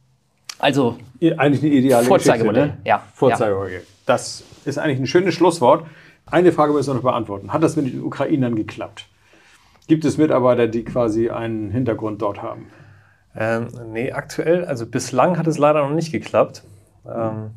Also 0.59 0.97
Eigentlich 1.21 1.63
eine 1.63 1.73
ideale 1.73 2.07
Vorzeigemodell, 2.07 2.63
Geschichte, 2.63 2.83
ne? 2.83 2.89
ja. 2.89 3.03
Vorzeigemodell. 3.15 3.83
Das 4.07 4.45
ist 4.65 4.79
eigentlich 4.79 4.99
ein 4.99 5.07
schönes 5.07 5.35
Schlusswort. 5.35 5.87
Eine 6.31 6.53
Frage 6.53 6.73
müssen 6.73 6.91
wir 6.91 6.95
noch 6.95 7.03
beantworten. 7.03 7.53
Hat 7.53 7.63
das 7.63 7.77
mit 7.77 7.93
den 7.93 8.03
Ukrainern 8.03 8.57
geklappt? 8.57 9.07
Gibt 9.87 10.05
es 10.05 10.19
Mitarbeiter, 10.19 10.67
die 10.67 10.85
quasi 10.85 11.31
einen 11.31 11.71
Hintergrund 11.71 12.23
dort 12.23 12.43
haben? 12.43 12.67
Ähm, 13.37 13.69
nee, 13.93 14.13
aktuell, 14.13 14.65
also 14.65 14.87
bislang 14.87 15.39
hat 15.39 15.47
es 15.47 15.59
leider 15.59 15.87
noch 15.87 15.95
nicht 15.95 16.11
geklappt. 16.11 16.65
Ähm, 17.07 17.51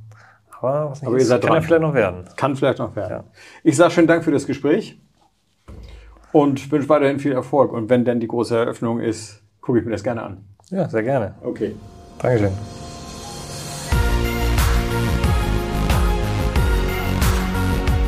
aber 0.60 0.92
was 0.92 1.02
nicht 1.02 1.08
Aber 1.08 1.18
ist, 1.18 1.24
ihr 1.24 1.28
seid 1.28 1.42
kann 1.42 1.50
ja 1.50 1.56
dran. 1.56 1.64
vielleicht 1.64 1.82
noch 1.82 1.94
werden. 1.94 2.26
Kann 2.36 2.56
vielleicht 2.56 2.80
noch 2.80 2.96
werden. 2.96 3.12
Ja. 3.12 3.24
Ich 3.64 3.78
sage 3.78 3.92
schönen 3.92 4.08
Dank 4.08 4.24
für 4.24 4.32
das 4.32 4.46
Gespräch 4.46 5.00
und 6.32 6.72
wünsche 6.72 6.90
weiterhin 6.90 7.20
viel 7.20 7.32
Erfolg. 7.32 7.72
Und 7.72 7.90
wenn 7.90 8.06
denn 8.06 8.20
die 8.20 8.28
große 8.28 8.58
Eröffnung 8.58 9.00
ist, 9.00 9.42
gucke 9.62 9.80
ich 9.80 9.86
mir 9.86 9.92
das 9.92 10.04
gerne 10.04 10.22
an. 10.22 10.46
Ja, 10.70 10.88
sehr 10.90 11.04
gerne. 11.04 11.36
Okay. 11.42 11.76
Dankeschön. 12.22 12.52